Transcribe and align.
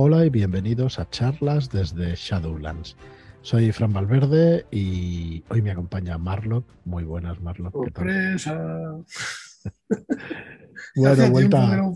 Hola 0.00 0.24
y 0.24 0.30
bienvenidos 0.30 1.00
a 1.00 1.10
charlas 1.10 1.70
desde 1.70 2.14
Shadowlands. 2.14 2.96
Soy 3.42 3.72
Fran 3.72 3.92
Valverde 3.92 4.64
y 4.70 5.42
hoy 5.48 5.60
me 5.60 5.72
acompaña 5.72 6.16
Marlock. 6.18 6.64
Muy 6.84 7.02
buenas, 7.02 7.40
Marlock. 7.40 7.72
¡Sorpresa! 7.72 8.54
bueno, 10.94 11.30
vuelta. 11.32 11.58
Tiempo 11.58 11.70
que 11.70 11.76
no, 11.76 11.94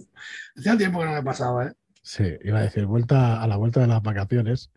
hacía 0.56 0.76
tiempo 0.76 0.98
que 0.98 1.04
no 1.04 1.12
me 1.12 1.22
pasaba, 1.22 1.66
¿eh? 1.66 1.72
Sí, 2.02 2.24
iba 2.42 2.58
a 2.58 2.62
decir, 2.62 2.86
vuelta 2.86 3.40
a 3.40 3.46
la 3.46 3.56
vuelta 3.56 3.78
de 3.78 3.86
las 3.86 4.02
vacaciones. 4.02 4.72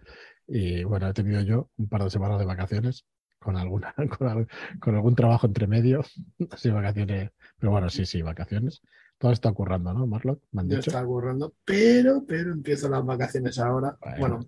Y 0.48 0.84
bueno, 0.84 1.08
he 1.08 1.14
tenido 1.14 1.42
yo 1.42 1.72
un 1.78 1.90
par 1.90 2.04
de 2.04 2.12
semanas 2.12 2.38
de 2.38 2.46
vacaciones 2.46 3.08
con 3.40 3.58
alguna, 3.58 3.96
con, 4.20 4.48
con 4.80 4.94
algún 4.94 5.16
trabajo 5.16 5.48
entre 5.48 5.66
medio. 5.66 6.06
Así 6.52 6.70
vacaciones. 6.70 7.32
Pero 7.58 7.72
bueno, 7.72 7.90
sí, 7.90 8.06
sí, 8.06 8.22
vacaciones. 8.22 8.84
Todo 9.18 9.32
está 9.32 9.50
ocurriendo, 9.50 9.94
¿no, 9.94 10.06
Marlock? 10.08 10.42
Me 10.52 10.62
han 10.62 10.70
Yo 10.70 10.78
dicho. 10.78 10.90
estaba 10.90 11.06
currando, 11.06 11.54
pero, 11.64 12.24
pero 12.28 12.52
empiezo 12.52 12.90
las 12.90 13.06
vacaciones 13.06 13.58
ahora. 13.60 13.98
Bueno. 14.20 14.46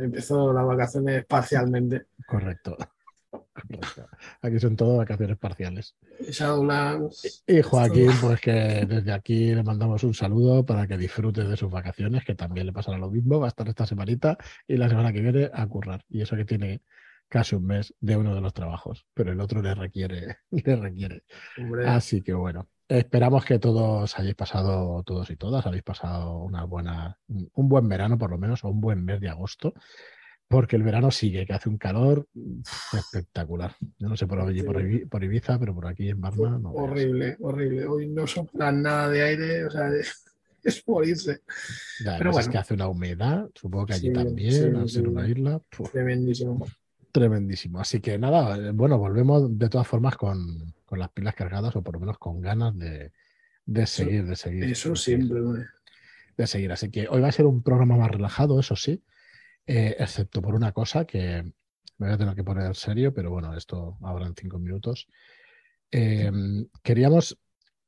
Empiezo 0.00 0.52
las 0.54 0.64
vacaciones 0.64 1.26
parcialmente. 1.26 2.06
Correcto. 2.26 2.76
Correcto. 3.30 4.08
Aquí 4.40 4.58
son 4.58 4.76
todo 4.76 4.96
vacaciones 4.98 5.36
parciales. 5.36 5.94
Shadowlands. 6.20 7.44
Y 7.46 7.60
Joaquín, 7.60 8.10
pues 8.20 8.40
que 8.40 8.86
desde 8.88 9.12
aquí 9.12 9.54
le 9.54 9.62
mandamos 9.62 10.02
un 10.04 10.14
saludo 10.14 10.64
para 10.64 10.86
que 10.86 10.96
disfrute 10.96 11.44
de 11.44 11.56
sus 11.56 11.70
vacaciones, 11.70 12.24
que 12.24 12.34
también 12.34 12.66
le 12.66 12.72
pasará 12.72 12.96
lo 12.98 13.10
mismo, 13.10 13.38
va 13.38 13.46
a 13.46 13.48
estar 13.48 13.68
esta 13.68 13.86
semanita 13.86 14.38
y 14.66 14.76
la 14.76 14.88
semana 14.88 15.12
que 15.12 15.20
viene 15.20 15.50
a 15.52 15.66
currar. 15.66 16.04
Y 16.08 16.22
eso 16.22 16.36
que 16.36 16.44
tiene 16.44 16.82
casi 17.28 17.54
un 17.56 17.66
mes 17.66 17.94
de 18.00 18.16
uno 18.16 18.34
de 18.34 18.40
los 18.40 18.54
trabajos, 18.54 19.06
pero 19.14 19.32
el 19.32 19.40
otro 19.40 19.62
le 19.62 19.74
requiere, 19.74 20.38
le 20.50 20.76
requiere. 20.76 21.24
Hombre, 21.58 21.86
Así 21.86 22.22
que 22.22 22.32
bueno, 22.34 22.68
esperamos 22.88 23.44
que 23.44 23.58
todos 23.58 24.18
hayáis 24.18 24.34
pasado, 24.34 25.02
todos 25.04 25.30
y 25.30 25.36
todas, 25.36 25.66
habéis 25.66 25.82
pasado 25.82 26.38
una 26.38 26.64
buena, 26.64 27.18
un 27.28 27.68
buen 27.68 27.88
verano 27.88 28.18
por 28.18 28.30
lo 28.30 28.38
menos, 28.38 28.64
o 28.64 28.68
un 28.68 28.80
buen 28.80 29.04
mes 29.04 29.20
de 29.20 29.28
agosto, 29.28 29.74
porque 30.48 30.76
el 30.76 30.84
verano 30.84 31.10
sigue, 31.10 31.44
que 31.44 31.52
hace 31.52 31.68
un 31.68 31.78
calor 31.78 32.26
espectacular. 32.96 33.74
Yo 33.98 34.08
no 34.08 34.16
sé 34.16 34.26
por 34.26 34.40
allí, 34.40 34.62
por, 34.62 34.76
Ibi- 34.76 35.08
por 35.08 35.24
Ibiza, 35.24 35.58
pero 35.58 35.74
por 35.74 35.86
aquí 35.86 36.08
en 36.08 36.20
Barna 36.20 36.58
no. 36.58 36.72
veas. 36.72 36.82
horrible, 36.90 37.36
horrible. 37.40 37.86
Hoy 37.86 38.08
no 38.08 38.26
sopla 38.26 38.70
nada 38.70 39.08
de 39.08 39.22
aire, 39.22 39.64
o 39.64 39.70
sea, 39.70 39.90
es 40.62 40.84
morirse. 40.86 41.42
Ya, 41.98 42.18
Pero 42.18 42.38
es 42.38 42.48
que 42.48 42.58
hace 42.58 42.74
una 42.74 42.88
humedad, 42.88 43.48
supongo 43.54 43.86
que 43.86 43.94
allí 43.94 44.08
Sí, 44.08 44.12
también, 44.12 44.52
sí, 44.52 44.58
al 44.60 44.88
ser 44.88 45.02
sí. 45.02 45.08
una 45.08 45.28
isla, 45.28 45.60
Tremendísimo. 45.92 46.66
Tremendísimo. 47.16 47.80
Así 47.80 48.00
que 48.00 48.18
nada, 48.18 48.56
eh, 48.56 48.72
bueno, 48.72 48.98
volvemos 48.98 49.58
de 49.58 49.68
todas 49.70 49.86
formas 49.86 50.16
con, 50.16 50.74
con 50.84 50.98
las 50.98 51.08
pilas 51.10 51.34
cargadas 51.34 51.74
o 51.74 51.82
por 51.82 51.94
lo 51.94 52.00
menos 52.00 52.18
con 52.18 52.42
ganas 52.42 52.76
de, 52.78 53.12
de 53.64 53.86
seguir, 53.86 54.26
de 54.26 54.36
seguir. 54.36 54.64
Eso 54.64 54.90
de 54.90 54.96
seguir, 54.96 55.26
siempre, 55.26 55.66
de 56.36 56.46
seguir. 56.46 56.72
Así 56.72 56.90
que 56.90 57.08
hoy 57.08 57.22
va 57.22 57.28
a 57.28 57.32
ser 57.32 57.46
un 57.46 57.62
programa 57.62 57.96
más 57.96 58.10
relajado, 58.10 58.60
eso 58.60 58.76
sí, 58.76 59.02
eh, 59.66 59.96
excepto 59.98 60.42
por 60.42 60.54
una 60.54 60.72
cosa 60.72 61.06
que 61.06 61.42
me 61.98 62.06
voy 62.06 62.12
a 62.12 62.18
tener 62.18 62.34
que 62.34 62.44
poner 62.44 62.76
serio, 62.76 63.14
pero 63.14 63.30
bueno, 63.30 63.56
esto 63.56 63.96
ahora 64.02 64.26
en 64.26 64.34
cinco 64.34 64.58
minutos. 64.58 65.08
Eh, 65.90 66.30
queríamos 66.82 67.38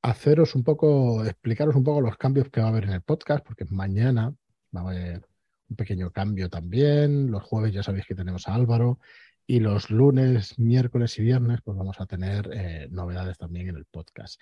haceros 0.00 0.54
un 0.54 0.64
poco, 0.64 1.22
explicaros 1.26 1.76
un 1.76 1.84
poco 1.84 2.00
los 2.00 2.16
cambios 2.16 2.48
que 2.48 2.60
va 2.60 2.68
a 2.68 2.70
haber 2.70 2.84
en 2.84 2.92
el 2.92 3.02
podcast, 3.02 3.44
porque 3.44 3.66
mañana 3.66 4.34
va 4.74 4.80
a 4.80 4.84
haber 4.84 5.28
un 5.68 5.76
pequeño 5.76 6.10
cambio 6.10 6.48
también. 6.48 7.30
Los 7.30 7.42
jueves 7.42 7.72
ya 7.72 7.82
sabéis 7.82 8.06
que 8.06 8.14
tenemos 8.14 8.48
a 8.48 8.54
Álvaro. 8.54 8.98
Y 9.46 9.60
los 9.60 9.90
lunes, 9.90 10.58
miércoles 10.58 11.18
y 11.18 11.22
viernes, 11.22 11.60
pues 11.62 11.76
vamos 11.76 12.00
a 12.00 12.06
tener 12.06 12.50
eh, 12.52 12.88
novedades 12.90 13.38
también 13.38 13.68
en 13.68 13.76
el 13.76 13.86
podcast. 13.86 14.40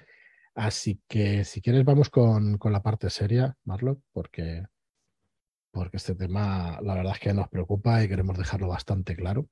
Así 0.54 1.00
que 1.06 1.44
si 1.44 1.60
quieres, 1.60 1.84
vamos 1.84 2.10
con, 2.10 2.58
con 2.58 2.72
la 2.72 2.82
parte 2.82 3.10
seria, 3.10 3.56
Marlock, 3.64 4.00
porque, 4.12 4.64
porque 5.70 5.98
este 5.98 6.14
tema 6.14 6.80
la 6.82 6.94
verdad 6.94 7.12
es 7.14 7.20
que 7.20 7.34
nos 7.34 7.48
preocupa 7.48 8.02
y 8.02 8.08
queremos 8.08 8.38
dejarlo 8.38 8.68
bastante 8.68 9.14
claro. 9.14 9.48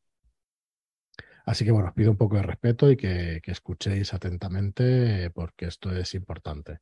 Así 1.47 1.65
que 1.65 1.71
bueno, 1.71 1.89
os 1.89 1.95
pido 1.95 2.11
un 2.11 2.17
poco 2.17 2.37
de 2.37 2.43
respeto 2.43 2.91
y 2.91 2.97
que, 2.97 3.41
escuchéis 3.45 4.15
atentamente 4.15 5.27
eh, 5.27 5.31
porque 5.31 5.67
esto 5.67 5.95
es 5.95 6.15
importante. 6.15 6.79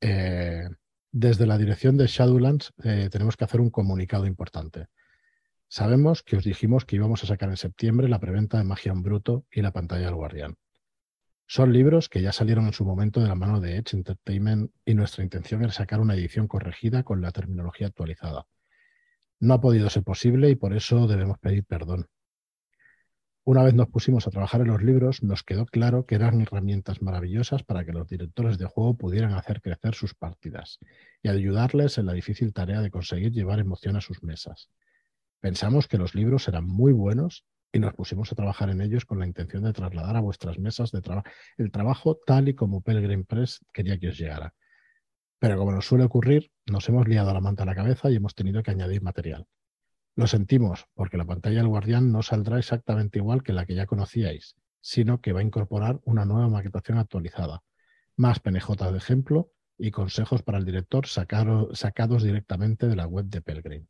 Eh, 0.00 0.68
desde 1.12 1.46
la 1.46 1.58
dirección 1.58 1.96
de 1.96 2.06
Shadowlands 2.06 2.72
eh, 2.84 3.08
tenemos 3.10 3.36
que 3.36 3.44
hacer 3.44 3.60
un 3.60 3.70
comunicado 3.70 4.26
importante. 4.26 4.86
Sabemos 5.68 6.22
que 6.22 6.36
os 6.36 6.44
dijimos 6.44 6.84
que 6.84 6.96
íbamos 6.96 7.22
a 7.22 7.26
sacar 7.26 7.48
en 7.48 7.56
septiembre 7.56 8.08
la 8.08 8.20
preventa 8.20 8.58
de 8.58 8.64
Magia 8.64 8.92
en 8.92 9.02
Bruto 9.02 9.44
y 9.50 9.62
la 9.62 9.72
pantalla 9.72 10.06
del 10.06 10.14
Guardián. 10.14 10.56
Son 11.46 11.72
libros 11.72 12.08
que 12.08 12.22
ya 12.22 12.32
salieron 12.32 12.66
en 12.66 12.72
su 12.72 12.84
momento 12.84 13.20
de 13.20 13.28
la 13.28 13.34
mano 13.34 13.60
de 13.60 13.76
Edge 13.76 13.94
Entertainment 13.94 14.70
y 14.84 14.94
nuestra 14.94 15.24
intención 15.24 15.62
era 15.62 15.72
sacar 15.72 16.00
una 16.00 16.14
edición 16.14 16.46
corregida 16.46 17.02
con 17.02 17.20
la 17.20 17.32
terminología 17.32 17.88
actualizada. 17.88 18.46
No 19.40 19.54
ha 19.54 19.60
podido 19.60 19.90
ser 19.90 20.04
posible 20.04 20.50
y 20.50 20.54
por 20.54 20.74
eso 20.74 21.08
debemos 21.08 21.38
pedir 21.38 21.64
perdón. 21.64 22.06
Una 23.50 23.64
vez 23.64 23.74
nos 23.74 23.88
pusimos 23.88 24.28
a 24.28 24.30
trabajar 24.30 24.60
en 24.60 24.68
los 24.68 24.80
libros, 24.80 25.24
nos 25.24 25.42
quedó 25.42 25.66
claro 25.66 26.06
que 26.06 26.14
eran 26.14 26.40
herramientas 26.40 27.02
maravillosas 27.02 27.64
para 27.64 27.84
que 27.84 27.90
los 27.90 28.06
directores 28.06 28.58
de 28.58 28.66
juego 28.66 28.94
pudieran 28.94 29.32
hacer 29.32 29.60
crecer 29.60 29.96
sus 29.96 30.14
partidas 30.14 30.78
y 31.20 31.30
ayudarles 31.30 31.98
en 31.98 32.06
la 32.06 32.12
difícil 32.12 32.52
tarea 32.52 32.80
de 32.80 32.92
conseguir 32.92 33.32
llevar 33.32 33.58
emoción 33.58 33.96
a 33.96 34.00
sus 34.00 34.22
mesas. 34.22 34.70
Pensamos 35.40 35.88
que 35.88 35.98
los 35.98 36.14
libros 36.14 36.46
eran 36.46 36.64
muy 36.64 36.92
buenos 36.92 37.44
y 37.72 37.80
nos 37.80 37.92
pusimos 37.92 38.30
a 38.30 38.36
trabajar 38.36 38.70
en 38.70 38.82
ellos 38.82 39.04
con 39.04 39.18
la 39.18 39.26
intención 39.26 39.64
de 39.64 39.72
trasladar 39.72 40.14
a 40.14 40.20
vuestras 40.20 40.60
mesas 40.60 40.92
de 40.92 41.02
trabajo 41.02 41.28
el 41.58 41.72
trabajo 41.72 42.20
tal 42.24 42.48
y 42.48 42.54
como 42.54 42.82
Pelgrim 42.82 43.24
Press 43.24 43.58
quería 43.72 43.98
que 43.98 44.10
os 44.10 44.16
llegara. 44.16 44.54
Pero 45.40 45.58
como 45.58 45.72
nos 45.72 45.86
suele 45.86 46.04
ocurrir, 46.04 46.52
nos 46.66 46.88
hemos 46.88 47.08
liado 47.08 47.34
la 47.34 47.40
manta 47.40 47.64
a 47.64 47.66
la 47.66 47.74
cabeza 47.74 48.12
y 48.12 48.14
hemos 48.14 48.36
tenido 48.36 48.62
que 48.62 48.70
añadir 48.70 49.02
material. 49.02 49.48
Lo 50.16 50.26
sentimos, 50.26 50.86
porque 50.94 51.16
la 51.16 51.24
pantalla 51.24 51.58
del 51.58 51.68
Guardián 51.68 52.10
no 52.10 52.22
saldrá 52.22 52.58
exactamente 52.58 53.18
igual 53.18 53.42
que 53.42 53.52
la 53.52 53.64
que 53.64 53.74
ya 53.74 53.86
conocíais, 53.86 54.56
sino 54.80 55.20
que 55.20 55.32
va 55.32 55.40
a 55.40 55.44
incorporar 55.44 56.00
una 56.04 56.24
nueva 56.24 56.48
maquetación 56.48 56.98
actualizada, 56.98 57.62
más 58.16 58.40
PNJ 58.40 58.90
de 58.90 58.98
ejemplo 58.98 59.52
y 59.78 59.92
consejos 59.92 60.42
para 60.42 60.58
el 60.58 60.64
director 60.64 61.06
sacados 61.06 62.22
directamente 62.22 62.88
de 62.88 62.96
la 62.96 63.06
web 63.06 63.26
de 63.26 63.40
Pelgrim. 63.40 63.86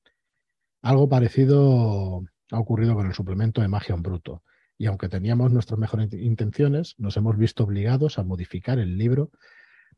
Algo 0.83 1.09
parecido 1.09 2.23
ha 2.53 2.59
ocurrido 2.59 2.95
con 2.95 3.07
el 3.07 3.15
suplemento 3.15 3.61
de 3.61 3.69
Magia 3.69 3.95
en 3.95 4.03
Bruto, 4.03 4.43
y 4.77 4.87
aunque 4.87 5.09
teníamos 5.09 5.51
nuestras 5.51 5.79
mejores 5.79 6.13
intenciones, 6.13 6.95
nos 6.99 7.17
hemos 7.17 7.37
visto 7.39 7.65
obligados 7.65 8.19
a 8.19 8.25
modificar 8.25 8.79
el 8.79 8.99
libro 8.99 9.31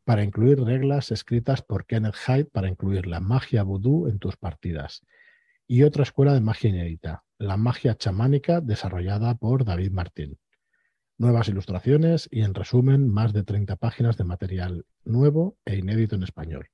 para 0.05 0.25
incluir 0.25 0.61
reglas 0.61 1.11
escritas 1.11 1.63
por 1.63 1.85
Kenneth 1.85 2.17
Hyde 2.27 2.47
para 2.47 2.69
incluir 2.69 3.07
la 3.07 3.21
magia 3.21 3.63
vudú 3.63 4.09
en 4.09 4.19
tus 4.19 4.37
partidas 4.37 5.03
y 5.73 5.85
otra 5.85 6.03
escuela 6.03 6.35
de 6.35 6.43
magia 6.43 6.69
inédita, 6.69 7.25
la 7.39 7.57
magia 7.57 7.95
chamánica 7.95 8.61
desarrollada 8.61 9.37
por 9.37 9.65
David 9.65 9.91
Martín. 9.91 10.39
Nuevas 11.17 11.49
ilustraciones 11.49 12.29
y, 12.31 12.43
en 12.43 12.53
resumen, 12.53 13.09
más 13.09 13.33
de 13.33 13.43
30 13.43 13.77
páginas 13.77 14.19
de 14.19 14.25
material 14.25 14.85
nuevo 15.07 15.57
e 15.65 15.77
inédito 15.77 16.15
en 16.15 16.25
español. 16.25 16.69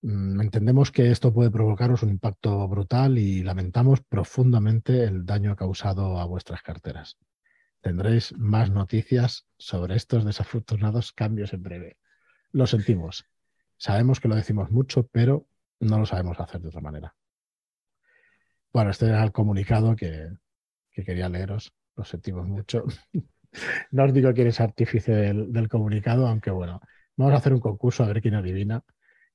Mm, 0.00 0.40
Entendemos 0.40 0.90
que 0.90 1.12
esto 1.12 1.32
puede 1.32 1.52
provocaros 1.52 2.02
un 2.02 2.10
impacto 2.10 2.66
brutal 2.66 3.18
y 3.18 3.44
lamentamos 3.44 4.00
profundamente 4.00 5.04
el 5.04 5.24
daño 5.24 5.54
causado 5.54 6.18
a 6.18 6.24
vuestras 6.24 6.60
carteras. 6.62 7.18
Tendréis 7.82 8.36
más 8.36 8.68
noticias 8.72 9.46
sobre 9.58 9.94
estos 9.94 10.24
desafortunados 10.24 11.12
cambios 11.12 11.52
en 11.52 11.62
breve. 11.62 11.98
Lo 12.50 12.66
sentimos. 12.66 13.26
Sabemos 13.76 14.18
que 14.18 14.26
lo 14.26 14.34
decimos 14.34 14.72
mucho, 14.72 15.06
pero 15.06 15.46
no 15.78 16.00
lo 16.00 16.06
sabemos 16.06 16.40
hacer 16.40 16.60
de 16.62 16.66
otra 16.66 16.80
manera. 16.80 17.14
Bueno, 18.72 18.90
este 18.90 19.06
era 19.06 19.22
el 19.22 19.32
comunicado 19.32 19.94
que, 19.96 20.28
que 20.92 21.04
quería 21.04 21.28
leeros. 21.28 21.72
Lo 21.96 22.04
sentimos 22.04 22.46
mucho. 22.46 22.84
No 23.90 24.04
os 24.04 24.14
digo 24.14 24.32
quién 24.32 24.46
es 24.46 24.60
artífice 24.60 25.12
del, 25.12 25.68
comunicado, 25.68 26.26
aunque 26.26 26.50
bueno, 26.50 26.80
vamos 27.16 27.34
a 27.34 27.36
hacer 27.36 27.52
un 27.52 27.60
concurso 27.60 28.02
a 28.02 28.06
ver 28.06 28.22
quién 28.22 28.34
adivina, 28.34 28.82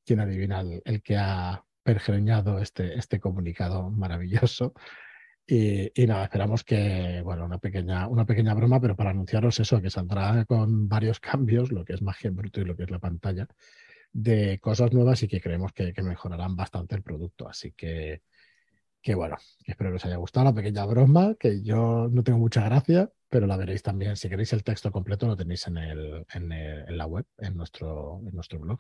quién 0.04 0.20
adivina 0.20 0.64
el, 0.86 1.04
que 1.04 1.18
ha 1.18 1.64
pergeñado 1.84 2.58
este, 2.58 2.98
este 2.98 3.20
comunicado 3.20 3.92
maravilloso. 3.92 4.74
Y, 5.46 5.92
nada, 6.08 6.24
esperamos 6.24 6.64
que, 6.64 7.22
bueno, 7.24 7.46
una 7.46 7.60
pequeña, 7.60 8.08
una 8.08 8.26
pequeña 8.26 8.56
broma, 8.56 8.82
pero 8.82 8.96
para 8.96 9.12
anunciaros 9.12 9.60
eso, 9.60 9.80
que 9.84 9.92
saldrá 9.92 10.44
con 10.46 10.90
varios 10.90 11.20
cambios, 11.22 11.72
lo 11.72 11.86
que 11.86 11.94
es 11.94 12.02
magia 12.02 12.30
en 12.30 12.36
bruto 12.38 12.60
y 12.60 12.66
lo 12.66 12.76
que 12.76 12.86
es 12.86 12.90
la 12.90 12.98
pantalla, 12.98 13.48
de 14.12 14.58
cosas 14.60 14.92
nuevas 14.94 15.22
y 15.22 15.28
que 15.28 15.40
creemos 15.40 15.74
que 15.74 15.94
mejorarán 16.02 16.56
bastante 16.56 16.96
el 16.96 17.04
producto. 17.04 17.48
Así 17.48 17.72
que, 17.74 18.24
que 19.02 19.16
bueno, 19.16 19.38
espero 19.66 19.92
que 19.92 19.98
os 19.98 20.06
haya 20.06 20.18
gustado 20.18 20.46
la 20.46 20.54
pequeña 20.54 20.86
broma, 20.86 21.36
que 21.40 21.62
yo 21.62 22.10
no 22.12 22.24
tengo 22.24 22.40
mucha 22.40 22.64
gracia, 22.66 23.10
pero 23.30 23.48
la 23.48 23.58
veréis 23.58 23.84
también. 23.84 24.16
Si 24.16 24.30
queréis 24.30 24.54
el 24.54 24.64
texto 24.64 24.92
completo, 24.92 25.28
lo 25.28 25.36
tenéis 25.36 25.68
en, 25.68 25.78
el, 25.78 26.26
en, 26.34 26.98
la 26.98 27.06
web, 27.06 27.26
en 27.38 27.56
nuestro, 27.56 28.22
en 28.26 28.34
nuestro 28.34 28.60
blog. 28.60 28.80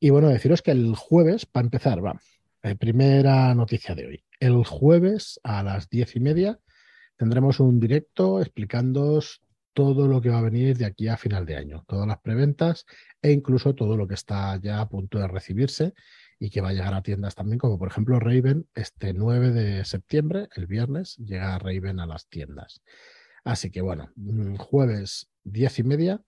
Y 0.00 0.10
bueno, 0.10 0.28
deciros 0.28 0.62
que 0.62 0.70
el 0.70 0.94
jueves, 0.94 1.46
para 1.46 1.64
empezar, 1.64 2.04
va, 2.04 2.20
eh, 2.62 2.76
primera 2.76 3.54
noticia 3.54 3.94
de 3.94 4.06
hoy. 4.06 4.24
El 4.40 4.64
jueves 4.64 5.40
a 5.42 5.62
las 5.62 5.88
diez 5.88 6.16
y 6.16 6.20
media 6.20 6.58
tendremos 7.16 7.60
un 7.60 7.80
directo 7.80 8.40
explicándoos 8.40 9.42
todo 9.74 10.06
lo 10.06 10.20
que 10.20 10.30
va 10.30 10.38
a 10.38 10.42
venir 10.42 10.76
de 10.78 10.86
aquí 10.86 11.08
a 11.08 11.16
final 11.16 11.44
de 11.44 11.56
año, 11.56 11.84
todas 11.86 12.06
las 12.06 12.20
preventas 12.20 12.86
e 13.20 13.32
incluso 13.32 13.74
todo 13.74 13.96
lo 13.96 14.06
que 14.06 14.14
está 14.14 14.58
ya 14.62 14.80
a 14.80 14.88
punto 14.88 15.18
de 15.18 15.28
recibirse 15.28 15.94
y 16.38 16.50
que 16.50 16.60
va 16.60 16.70
a 16.70 16.72
llegar 16.72 16.94
a 16.94 17.02
tiendas 17.02 17.34
también, 17.34 17.58
como 17.58 17.78
por 17.78 17.88
ejemplo 17.88 18.18
Raven, 18.20 18.68
este 18.74 19.12
9 19.12 19.50
de 19.52 19.84
septiembre, 19.84 20.48
el 20.56 20.66
viernes, 20.66 21.16
llega 21.16 21.58
Raven 21.58 22.00
a 22.00 22.06
las 22.06 22.28
tiendas. 22.28 22.82
Así 23.44 23.70
que 23.70 23.80
bueno, 23.80 24.10
mm, 24.16 24.56
jueves 24.56 25.30
10 25.44 25.78
y 25.80 25.82
media, 25.84 26.22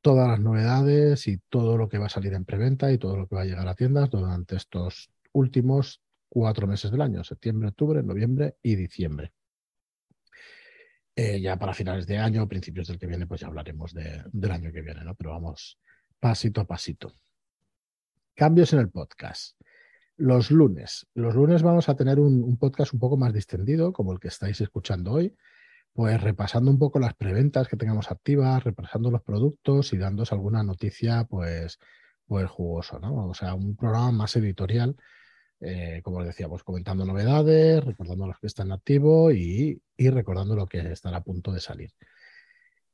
todas 0.00 0.28
las 0.28 0.40
novedades 0.40 1.26
y 1.28 1.38
todo 1.48 1.76
lo 1.76 1.88
que 1.88 1.98
va 1.98 2.06
a 2.06 2.10
salir 2.10 2.32
en 2.34 2.44
preventa 2.44 2.92
y 2.92 2.98
todo 2.98 3.16
lo 3.16 3.26
que 3.26 3.34
va 3.34 3.42
a 3.42 3.46
llegar 3.46 3.68
a 3.68 3.74
tiendas 3.74 4.10
durante 4.10 4.56
estos 4.56 5.10
últimos 5.32 6.02
cuatro 6.28 6.66
meses 6.66 6.90
del 6.90 7.02
año, 7.02 7.24
septiembre, 7.24 7.68
octubre, 7.68 8.02
noviembre 8.02 8.56
y 8.62 8.76
diciembre. 8.76 9.32
Eh, 11.14 11.40
ya 11.40 11.58
para 11.58 11.74
finales 11.74 12.06
de 12.06 12.16
año, 12.16 12.48
principios 12.48 12.88
del 12.88 12.98
que 12.98 13.06
viene, 13.06 13.26
pues 13.26 13.40
ya 13.40 13.48
hablaremos 13.48 13.92
del 13.92 14.50
año 14.50 14.72
que 14.72 14.80
viene, 14.80 15.04
¿no? 15.04 15.14
Pero 15.14 15.30
vamos 15.30 15.78
pasito 16.18 16.60
a 16.60 16.66
pasito. 16.66 17.14
Cambios 18.34 18.72
en 18.72 18.78
el 18.80 18.90
podcast. 18.90 19.60
Los 20.16 20.50
lunes. 20.50 21.06
Los 21.14 21.34
lunes 21.34 21.62
vamos 21.62 21.88
a 21.88 21.96
tener 21.96 22.20
un, 22.20 22.56
podcast 22.58 22.92
un 22.92 23.00
poco 23.00 23.16
más 23.16 23.32
distendido, 23.32 23.92
como 23.92 24.12
el 24.12 24.20
que 24.20 24.28
estáis 24.28 24.60
escuchando 24.60 25.12
hoy, 25.12 25.36
pues 25.92 26.20
repasando 26.20 26.70
un 26.70 26.78
poco 26.78 26.98
las 26.98 27.14
preventas 27.14 27.68
que 27.68 27.76
tengamos 27.76 28.10
activas, 28.10 28.64
repasando 28.64 29.10
los 29.10 29.22
productos 29.22 29.92
y 29.92 29.98
dándos 29.98 30.32
alguna 30.32 30.62
noticia, 30.62 31.24
pues, 31.24 31.78
pues 32.26 32.48
jugoso, 32.48 32.98
¿no? 32.98 33.28
O 33.28 33.34
sea, 33.34 33.54
un 33.54 33.76
programa 33.76 34.12
más 34.12 34.36
editorial 34.36 34.96
eh, 35.60 36.00
como 36.02 36.18
os 36.18 36.26
decía, 36.26 36.48
pues 36.48 36.62
comentando 36.62 37.04
novedades, 37.04 37.84
recordando 37.84 38.26
los 38.26 38.38
que 38.38 38.46
están 38.46 38.72
activos 38.72 39.34
y, 39.34 39.80
y, 39.96 40.08
recordando 40.08 40.56
lo 40.56 40.66
que 40.66 40.78
estará 40.92 41.18
a 41.18 41.22
punto 41.22 41.52
de 41.52 41.60
salir. 41.60 41.90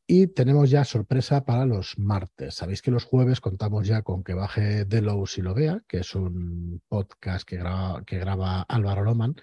Y 0.08 0.29
tenemos 0.29 0.70
ya 0.70 0.85
sorpresa 0.85 1.44
para 1.44 1.67
los 1.67 1.99
martes. 1.99 2.55
Sabéis 2.55 2.81
que 2.81 2.93
los 2.93 3.05
jueves 3.05 3.41
contamos 3.41 3.88
ya 3.88 4.03
con 4.03 4.23
que 4.23 4.35
baje 4.35 4.85
Delos 4.85 5.37
y 5.37 5.43
lo 5.43 5.53
vea, 5.53 5.82
que 5.88 5.99
es 5.99 6.14
un 6.14 6.81
podcast 6.87 7.47
que 7.47 7.56
graba, 7.56 8.05
que 8.05 8.19
graba 8.19 8.62
Álvaro 8.62 9.03
Loman. 9.03 9.35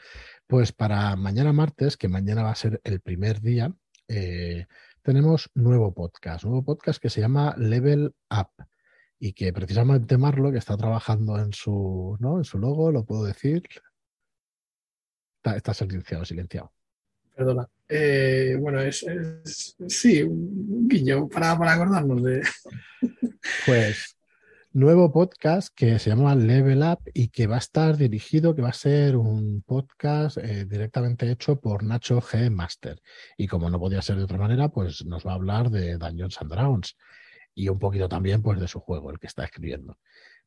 Pues 0.47 0.71
para 0.71 1.17
mañana 1.17 1.51
martes, 1.51 1.97
que 1.97 2.07
mañana 2.07 2.43
va 2.43 2.51
a 2.51 2.55
ser 2.55 2.79
el 2.85 3.01
primer 3.01 3.41
día, 3.41 3.75
eh, 4.07 4.65
tenemos 5.01 5.51
nuevo 5.53 5.93
podcast, 5.93 6.45
nuevo 6.45 6.63
podcast 6.63 7.01
que 7.01 7.09
se 7.09 7.19
llama 7.19 7.55
Level 7.57 8.15
Up 8.29 8.65
y 9.19 9.33
que 9.33 9.51
precisamente 9.51 10.17
Marlo, 10.17 10.49
que 10.49 10.59
está 10.59 10.77
trabajando 10.77 11.39
en 11.39 11.51
su, 11.51 12.15
¿no? 12.21 12.37
en 12.37 12.45
su 12.45 12.57
logo, 12.57 12.89
lo 12.89 13.03
puedo 13.03 13.25
decir. 13.25 13.63
Está, 15.37 15.57
está 15.57 15.73
silenciado, 15.73 16.23
silenciado. 16.23 16.71
Perdona. 17.35 17.67
Eh, 17.95 18.57
bueno, 18.59 18.81
es, 18.81 19.05
sí, 19.87 20.23
un 20.23 20.87
guiño 20.87 21.29
para, 21.29 21.55
para 21.55 21.73
acordarnos 21.73 22.23
de. 22.23 22.41
Pues 23.67 24.15
nuevo 24.71 25.11
podcast 25.11 25.71
que 25.75 25.99
se 25.99 26.09
llama 26.09 26.33
Level 26.33 26.81
Up 26.81 27.01
y 27.13 27.27
que 27.27 27.45
va 27.45 27.57
a 27.57 27.59
estar 27.59 27.95
dirigido, 27.95 28.55
que 28.55 28.63
va 28.63 28.69
a 28.69 28.73
ser 28.73 29.15
un 29.15 29.61
podcast 29.61 30.37
eh, 30.37 30.65
directamente 30.65 31.29
hecho 31.29 31.59
por 31.59 31.83
Nacho 31.83 32.19
G. 32.19 32.49
Master. 32.49 32.99
Y 33.37 33.47
como 33.47 33.69
no 33.69 33.79
podía 33.79 34.01
ser 34.01 34.15
de 34.15 34.23
otra 34.23 34.39
manera, 34.39 34.69
pues 34.69 35.05
nos 35.05 35.27
va 35.27 35.33
a 35.33 35.35
hablar 35.35 35.69
de 35.69 35.97
Dungeons 35.97 36.41
and 36.41 36.51
Dragons 36.51 36.97
y 37.53 37.69
un 37.69 37.77
poquito 37.77 38.09
también 38.09 38.41
pues 38.41 38.59
de 38.59 38.67
su 38.67 38.79
juego, 38.79 39.11
el 39.11 39.19
que 39.19 39.27
está 39.27 39.43
escribiendo. 39.43 39.99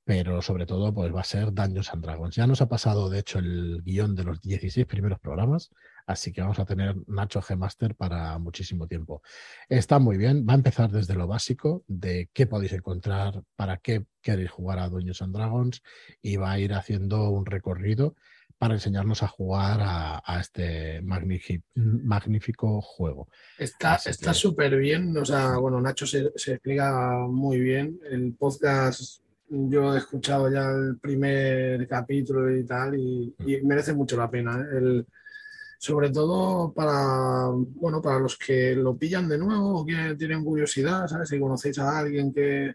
Pero 0.02 0.42
sobre 0.42 0.66
todo 0.66 0.92
pues 0.92 1.14
va 1.14 1.20
a 1.20 1.24
ser 1.24 1.52
Dungeons 1.52 1.92
and 1.92 2.02
Dragons. 2.02 2.34
Ya 2.34 2.48
nos 2.48 2.60
ha 2.60 2.68
pasado 2.68 3.08
de 3.08 3.20
hecho 3.20 3.38
el 3.38 3.82
guion 3.84 4.16
de 4.16 4.24
los 4.24 4.40
16 4.40 4.86
primeros 4.86 5.20
programas, 5.20 5.70
así 6.06 6.32
que 6.32 6.40
vamos 6.40 6.58
a 6.58 6.64
tener 6.64 6.96
Nacho 7.08 7.42
G 7.42 7.56
Master 7.56 7.94
para 7.94 8.38
muchísimo 8.38 8.86
tiempo. 8.86 9.22
Está 9.68 9.98
muy 9.98 10.16
bien, 10.16 10.46
va 10.48 10.52
a 10.52 10.56
empezar 10.56 10.90
desde 10.90 11.14
lo 11.14 11.26
básico 11.26 11.84
de 11.88 12.30
qué 12.32 12.46
podéis 12.46 12.72
encontrar, 12.72 13.42
para 13.56 13.78
qué 13.78 14.06
queréis 14.22 14.50
jugar 14.50 14.78
a 14.78 14.88
Dungeons 14.88 15.22
and 15.22 15.34
Dragons 15.34 15.82
y 16.22 16.36
va 16.36 16.52
a 16.52 16.58
ir 16.58 16.72
haciendo 16.72 17.30
un 17.30 17.44
recorrido 17.44 18.14
para 18.58 18.74
enseñarnos 18.74 19.22
a 19.22 19.28
jugar 19.28 19.80
a, 19.82 20.22
a 20.24 20.40
este 20.40 21.02
magnífico 21.02 22.80
juego. 22.80 23.28
Está 23.58 23.98
súper 23.98 24.70
que... 24.70 24.76
bien, 24.76 25.16
o 25.16 25.24
sea, 25.24 25.58
bueno, 25.58 25.80
Nacho 25.80 26.06
se, 26.06 26.32
se, 26.36 26.52
explica 26.52 27.26
muy 27.28 27.60
bien. 27.60 28.00
El 28.10 28.34
podcast, 28.34 29.20
yo 29.50 29.94
he 29.94 29.98
escuchado 29.98 30.50
ya 30.50 30.70
el 30.70 30.98
primer 30.98 31.86
capítulo 31.86 32.56
y 32.56 32.64
tal, 32.64 32.98
y, 32.98 33.34
y 33.40 33.58
mm. 33.58 33.66
merece 33.66 33.92
mucho 33.92 34.16
la 34.16 34.30
pena. 34.30 34.58
¿eh? 34.58 34.78
El, 34.78 35.06
sobre 35.86 36.10
todo 36.10 36.72
para, 36.72 37.48
bueno, 37.52 38.02
para 38.02 38.18
los 38.18 38.36
que 38.36 38.74
lo 38.74 38.96
pillan 38.96 39.28
de 39.28 39.38
nuevo 39.38 39.80
o 39.82 39.86
que 39.86 40.16
tienen 40.18 40.42
curiosidad, 40.42 41.06
¿sabes? 41.06 41.28
Si 41.28 41.38
conocéis 41.38 41.78
a 41.78 42.00
alguien 42.00 42.34
que, 42.34 42.74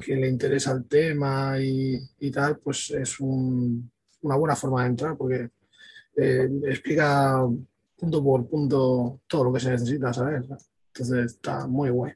que 0.00 0.14
le 0.14 0.28
interesa 0.28 0.70
el 0.70 0.86
tema 0.86 1.58
y, 1.58 1.98
y 2.20 2.30
tal, 2.30 2.58
pues 2.58 2.90
es 2.92 3.18
un, 3.18 3.90
una 4.20 4.36
buena 4.36 4.54
forma 4.54 4.82
de 4.82 4.88
entrar 4.90 5.16
porque 5.16 5.50
eh, 6.16 6.48
explica 6.66 7.44
punto 7.98 8.22
por 8.22 8.48
punto 8.48 9.22
todo 9.26 9.42
lo 9.42 9.52
que 9.52 9.58
se 9.58 9.72
necesita, 9.72 10.12
¿sabes? 10.12 10.44
Entonces 10.94 11.32
está 11.32 11.66
muy 11.66 11.90
guay. 11.90 12.12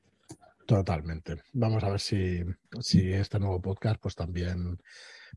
Totalmente. 0.65 1.43
Vamos 1.55 1.83
a 1.83 1.91
ver 1.91 1.99
si, 1.99 2.45
si 2.79 3.13
este 3.13 3.41
nuevo 3.41 3.61
podcast 3.61 4.01
pues 4.01 4.15
también 4.15 4.79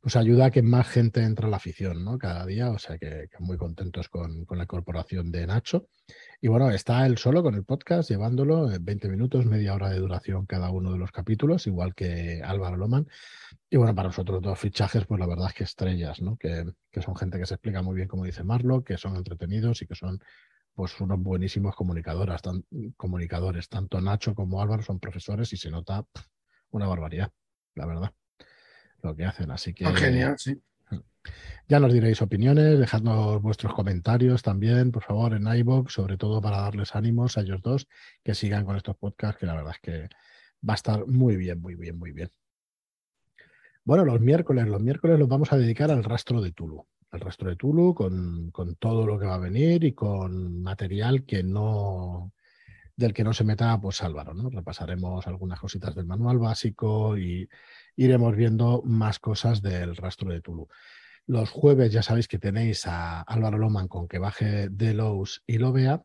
pues 0.01 0.16
ayuda 0.16 0.45
a 0.45 0.51
que 0.51 0.62
más 0.62 0.88
gente 0.88 1.22
entre 1.24 1.48
a 1.48 1.50
la 1.50 1.57
afición, 1.57 2.04
¿no? 2.04 2.18
Cada 2.18 2.45
día, 2.45 2.69
o 2.72 2.80
sea 2.80 2.98
que, 2.98 3.30
muy 3.40 3.57
contentos 3.57 4.10
con, 4.10 4.45
la 4.50 4.63
incorporación 4.63 5.31
de 5.31 5.48
Nacho. 5.48 5.88
Y 6.42 6.48
bueno, 6.48 6.69
está 6.72 7.06
él 7.06 7.18
solo 7.18 7.44
con 7.44 7.56
el 7.56 7.63
podcast, 7.63 8.10
llevándolo 8.10 8.72
en 8.72 8.84
20 8.84 9.10
minutos, 9.10 9.45
media 9.45 9.74
hora 9.74 9.90
de 9.90 10.00
duración 10.00 10.45
cada 10.45 10.72
uno 10.72 10.92
de 10.92 10.98
los 10.98 11.12
capítulos, 11.12 11.68
igual 11.68 11.95
que 11.95 12.42
Álvaro 12.44 12.78
Loman. 12.78 13.07
Y 13.69 13.78
bueno, 13.78 13.95
para 13.95 14.10
nosotros 14.10 14.42
dos 14.42 14.60
fichajes, 14.60 15.06
pues 15.06 15.19
la 15.19 15.28
verdad 15.28 15.48
es 15.48 15.54
que 15.54 15.63
estrellas, 15.63 16.22
¿no? 16.22 16.38
Que, 16.38 16.66
que 16.92 17.01
son 17.01 17.16
gente 17.16 17.39
que 17.39 17.46
se 17.46 17.56
explica 17.56 17.81
muy 17.81 17.96
bien, 17.96 18.07
como 18.07 18.25
dice 18.25 18.44
Marlo, 18.44 18.84
que 18.84 18.98
son 18.98 19.16
entretenidos 19.16 19.81
y 19.81 19.88
que 19.88 19.96
son 19.96 20.19
pues 20.74 21.00
unos 21.00 21.19
buenísimos 21.19 21.75
comunicadores, 21.75 22.42
tan, 22.42 22.66
comunicadores. 22.98 23.69
Tanto 23.69 24.01
Nacho 24.01 24.34
como 24.34 24.62
Álvaro 24.62 24.84
son 24.84 25.00
profesores 25.00 25.54
y 25.54 25.57
se 25.57 25.69
nota 25.69 26.06
una 26.72 26.88
barbaridad, 26.88 27.31
la 27.75 27.86
verdad 27.86 28.13
lo 29.03 29.15
que 29.15 29.25
hacen. 29.25 29.51
Así 29.51 29.73
que. 29.73 29.85
Oh, 29.85 29.94
genial, 29.94 30.35
sí. 30.39 30.59
Ya 31.69 31.79
nos 31.79 31.94
diréis 31.94 32.21
opiniones, 32.21 32.77
dejadnos 32.77 33.41
vuestros 33.41 33.73
comentarios 33.73 34.44
también, 34.44 34.91
por 34.91 35.03
favor, 35.03 35.33
en 35.33 35.47
iBox, 35.47 35.94
sobre 35.94 36.17
todo 36.17 36.41
para 36.41 36.59
darles 36.59 36.95
ánimos 36.95 37.38
a 37.38 37.41
ellos 37.41 37.61
dos 37.61 37.88
que 38.23 38.35
sigan 38.35 38.65
con 38.65 38.75
estos 38.75 38.97
podcasts, 38.97 39.39
que 39.39 39.45
la 39.45 39.55
verdad 39.55 39.73
es 39.75 39.79
que 39.79 40.09
va 40.67 40.73
a 40.73 40.75
estar 40.75 41.07
muy 41.07 41.38
bien, 41.38 41.61
muy 41.61 41.75
bien, 41.75 41.97
muy 41.97 42.11
bien. 42.11 42.29
Bueno, 43.85 44.03
los 44.03 44.19
miércoles, 44.19 44.67
los 44.67 44.81
miércoles 44.81 45.17
los 45.17 45.29
vamos 45.29 45.53
a 45.53 45.57
dedicar 45.57 45.91
al 45.91 46.03
rastro 46.03 46.41
de 46.41 46.51
Tulu. 46.51 46.85
El 47.11 47.19
rastro 47.21 47.50
de 47.50 47.55
Tulu 47.55 47.94
con, 47.94 48.51
con 48.51 48.75
todo 48.75 49.05
lo 49.05 49.17
que 49.17 49.25
va 49.25 49.36
a 49.36 49.39
venir 49.39 49.83
y 49.86 49.93
con 49.93 50.62
material 50.62 51.25
que 51.25 51.43
no, 51.43 52.33
del 52.95 53.13
que 53.13 53.24
no 53.24 53.33
se 53.33 53.43
meta 53.43 53.79
pues 53.79 54.03
Álvaro, 54.03 54.33
¿no? 54.33 54.50
Repasaremos 54.50 55.25
algunas 55.27 55.60
cositas 55.60 55.95
del 55.95 56.05
manual 56.05 56.39
básico 56.39 57.17
y 57.17 57.48
iremos 57.95 58.35
viendo 58.35 58.81
más 58.85 59.19
cosas 59.19 59.62
del 59.62 59.95
rastro 59.95 60.31
de 60.31 60.41
Tulu. 60.41 60.67
Los 61.25 61.50
jueves 61.51 61.91
ya 61.91 62.03
sabéis 62.03 62.27
que 62.27 62.39
tenéis 62.39 62.85
a 62.85 63.21
Álvaro 63.21 63.57
Loman 63.57 63.88
con 63.88 64.07
que 64.07 64.19
baje 64.19 64.67
Delos 64.69 65.41
y 65.47 65.57
lo 65.57 65.71
vea. 65.71 66.03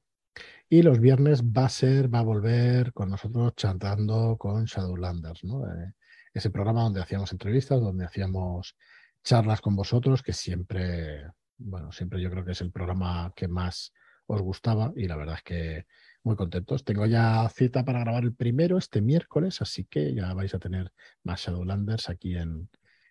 Y 0.68 0.83
los 0.83 1.00
viernes 1.00 1.42
va 1.42 1.64
a 1.64 1.68
ser, 1.71 2.12
va 2.12 2.21
a 2.21 2.23
volver 2.23 2.92
con 2.92 3.11
nosotros 3.11 3.54
chantando 3.57 4.37
con 4.38 4.66
Shadowlanders. 4.66 5.42
Eh, 5.42 5.92
ese 6.35 6.50
programa 6.50 6.83
donde 6.83 7.00
hacíamos 7.00 7.33
entrevistas, 7.33 7.80
donde 7.80 8.04
hacíamos 8.04 8.76
charlas 9.25 9.61
con 9.61 9.75
vosotros, 9.75 10.23
que 10.23 10.33
siempre, 10.33 11.25
bueno, 11.57 11.90
siempre 11.90 12.21
yo 12.21 12.30
creo 12.30 12.45
que 12.45 12.52
es 12.52 12.61
el 12.61 12.71
programa 12.71 13.33
que 13.35 13.49
más 13.49 13.92
os 14.26 14.42
gustaba 14.42 14.92
y 14.95 15.09
la 15.09 15.16
verdad 15.16 15.37
es 15.37 15.42
que 15.42 15.87
muy 16.23 16.37
contentos. 16.37 16.85
Tengo 16.85 17.07
ya 17.07 17.49
cita 17.49 17.85
para 17.85 18.01
grabar 18.01 18.25
el 18.25 18.35
primero 18.35 18.79
este 18.79 19.01
miércoles, 19.01 19.61
así 19.63 19.85
que 19.85 20.15
ya 20.15 20.35
vais 20.35 20.55
a 20.55 20.59
tener 20.59 20.93
más 21.25 21.41
Shadowlanders 21.41 22.09
aquí 22.09 22.37
en, 22.37 22.69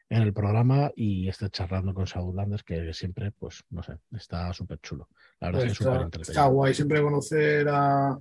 en 0.10 0.22
el 0.22 0.34
programa 0.34 0.92
y 0.96 1.28
esté 1.28 1.50
charlando 1.50 1.94
con 1.94 2.06
Shadowlanders, 2.06 2.64
que 2.64 2.94
siempre, 2.94 3.32
pues, 3.32 3.64
no 3.70 3.84
sé, 3.84 3.98
está 4.12 4.52
súper 4.54 4.80
chulo. 4.80 5.10
La 5.40 5.48
verdad 5.48 5.62
pues 5.62 5.72
es 5.72 5.78
que 5.78 5.84
es 5.84 5.88
súper 5.88 6.02
entretenido. 6.02 6.32
Está 6.32 6.46
guay 6.48 6.74
siempre 6.74 7.02
conocer 7.02 7.68
a, 7.70 8.20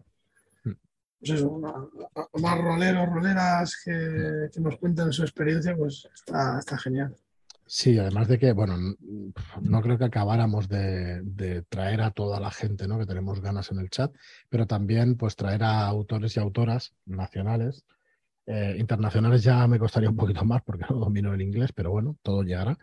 pues 1.18 1.30
eso, 1.30 1.48
una, 1.48 1.70
a 1.70 2.38
más 2.38 2.58
roleros, 2.60 3.08
roleras 3.08 3.82
que, 3.84 4.48
que, 4.52 4.60
nos 4.60 4.76
cuenten 4.78 5.12
su 5.12 5.22
experiencia, 5.22 5.76
pues 5.76 6.08
está, 6.14 6.58
está 6.58 6.78
genial. 6.78 7.14
Sí, 7.68 7.98
además 7.98 8.28
de 8.28 8.38
que, 8.38 8.52
bueno, 8.52 8.76
no 9.60 9.82
creo 9.82 9.98
que 9.98 10.04
acabáramos 10.04 10.68
de, 10.68 11.20
de, 11.22 11.62
traer 11.62 12.00
a 12.00 12.12
toda 12.12 12.38
la 12.38 12.52
gente 12.52 12.86
¿no? 12.86 12.96
que 12.96 13.06
tenemos 13.06 13.40
ganas 13.40 13.72
en 13.72 13.80
el 13.80 13.90
chat, 13.90 14.14
pero 14.48 14.66
también 14.66 15.16
pues 15.16 15.34
traer 15.34 15.64
a 15.64 15.84
autores 15.86 16.36
y 16.36 16.40
autoras 16.40 16.94
nacionales. 17.06 17.84
Eh, 18.46 18.76
internacionales 18.78 19.42
ya 19.42 19.66
me 19.66 19.80
costaría 19.80 20.10
un 20.10 20.16
poquito 20.16 20.44
más 20.44 20.62
porque 20.62 20.84
no 20.90 20.98
domino 20.98 21.34
el 21.34 21.42
inglés, 21.42 21.72
pero 21.74 21.90
bueno, 21.90 22.16
todo 22.22 22.42
llegará. 22.44 22.78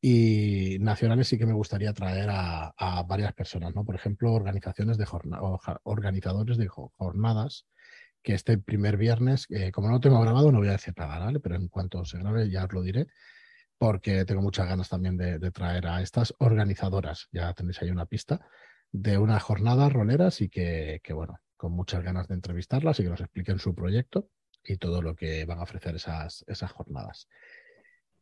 Y 0.00 0.78
nacionales 0.80 1.28
sí 1.28 1.38
que 1.38 1.46
me 1.46 1.52
gustaría 1.52 1.92
traer 1.92 2.30
a, 2.30 2.72
a 2.76 3.02
varias 3.02 3.32
personas, 3.34 3.74
¿no? 3.74 3.84
Por 3.84 3.96
ejemplo, 3.96 4.32
organizaciones 4.32 4.98
de 4.98 5.06
organizadores 5.84 6.58
de 6.58 6.68
jornadas 6.68 7.66
que 8.22 8.34
este 8.34 8.58
primer 8.58 8.96
viernes, 8.96 9.46
eh, 9.50 9.72
como 9.72 9.88
no 9.88 9.94
lo 9.94 10.00
tengo 10.00 10.20
grabado, 10.20 10.52
no 10.52 10.58
voy 10.58 10.68
a 10.68 10.72
decir 10.72 10.94
nada, 10.96 11.18
¿vale? 11.18 11.40
Pero 11.40 11.56
en 11.56 11.68
cuanto 11.68 12.04
se 12.04 12.18
grabe 12.18 12.50
ya 12.50 12.64
os 12.64 12.72
lo 12.72 12.82
diré 12.82 13.08
porque 13.82 14.24
tengo 14.24 14.42
muchas 14.42 14.68
ganas 14.68 14.88
también 14.88 15.16
de, 15.16 15.50
traer 15.50 15.88
a 15.88 16.02
estas 16.02 16.32
organizadoras, 16.38 17.28
ya 17.32 17.52
tenéis 17.52 17.82
ahí 17.82 17.90
una 17.90 18.06
pista, 18.06 18.40
de 18.92 19.18
unas 19.18 19.42
jornadas 19.42 19.92
roleras 19.92 20.40
y 20.40 20.48
que, 20.48 21.00
bueno, 21.12 21.40
con 21.56 21.72
muchas 21.72 22.04
ganas 22.04 22.28
de 22.28 22.34
entrevistarlas 22.34 23.00
y 23.00 23.02
que 23.02 23.08
nos 23.08 23.20
expliquen 23.20 23.58
su 23.58 23.74
proyecto 23.74 24.28
y 24.62 24.76
todo 24.76 25.02
lo 25.02 25.16
que 25.16 25.44
van 25.46 25.58
a 25.58 25.64
ofrecer 25.64 25.96
esas, 25.96 26.44
jornadas. 26.72 27.26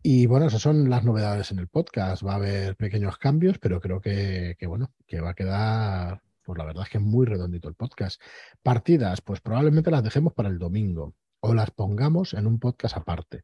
Y 0.02 0.24
bueno, 0.24 0.46
esas 0.46 0.62
son 0.62 0.88
las 0.88 1.04
novedades 1.04 1.50
en 1.50 1.58
el 1.58 1.68
podcast. 1.68 2.24
Va 2.24 2.32
a 2.32 2.36
haber 2.36 2.74
pequeños 2.76 3.18
cambios, 3.18 3.58
pero 3.58 3.82
creo 3.82 4.00
que, 4.00 4.56
que, 4.58 4.66
bueno, 4.66 4.94
que 5.06 5.20
va 5.20 5.32
a 5.32 5.34
quedar, 5.34 6.22
pues 6.42 6.56
la 6.56 6.64
verdad 6.64 6.84
es 6.84 6.88
que 6.88 7.00
muy 7.00 7.26
redondito 7.26 7.68
el 7.68 7.74
podcast. 7.74 8.18
Partidas, 8.62 9.20
pues 9.20 9.42
probablemente 9.42 9.90
las 9.90 10.04
dejemos 10.04 10.32
para 10.32 10.48
el 10.48 10.58
domingo 10.58 11.16
o 11.40 11.52
las 11.52 11.70
pongamos 11.70 12.32
en 12.32 12.46
un 12.46 12.58
podcast 12.58 12.96
aparte. 12.96 13.42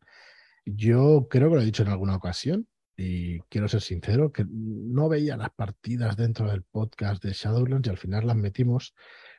Yo 0.67 1.29
creo 1.31 1.49
que 1.49 1.55
lo 1.55 1.63
he 1.63 1.65
dicho 1.65 1.85
en 1.85 1.91
alguna 1.91 2.17
ocasión 2.17 2.67
y 2.97 3.39
quiero 3.43 3.69
ser 3.69 3.83
sincero, 3.83 4.33
que 4.33 4.45
no 4.49 5.09
veía 5.09 5.37
las 5.37 5.51
partidas 5.51 6.17
dentro 6.17 6.51
del 6.51 6.65
podcast 6.65 7.23
de 7.23 7.33
Shadowlands 7.33 7.87
y 7.87 7.91
al 7.91 7.99
final 7.99 8.27
las 8.27 8.37
metimos. 8.37 8.95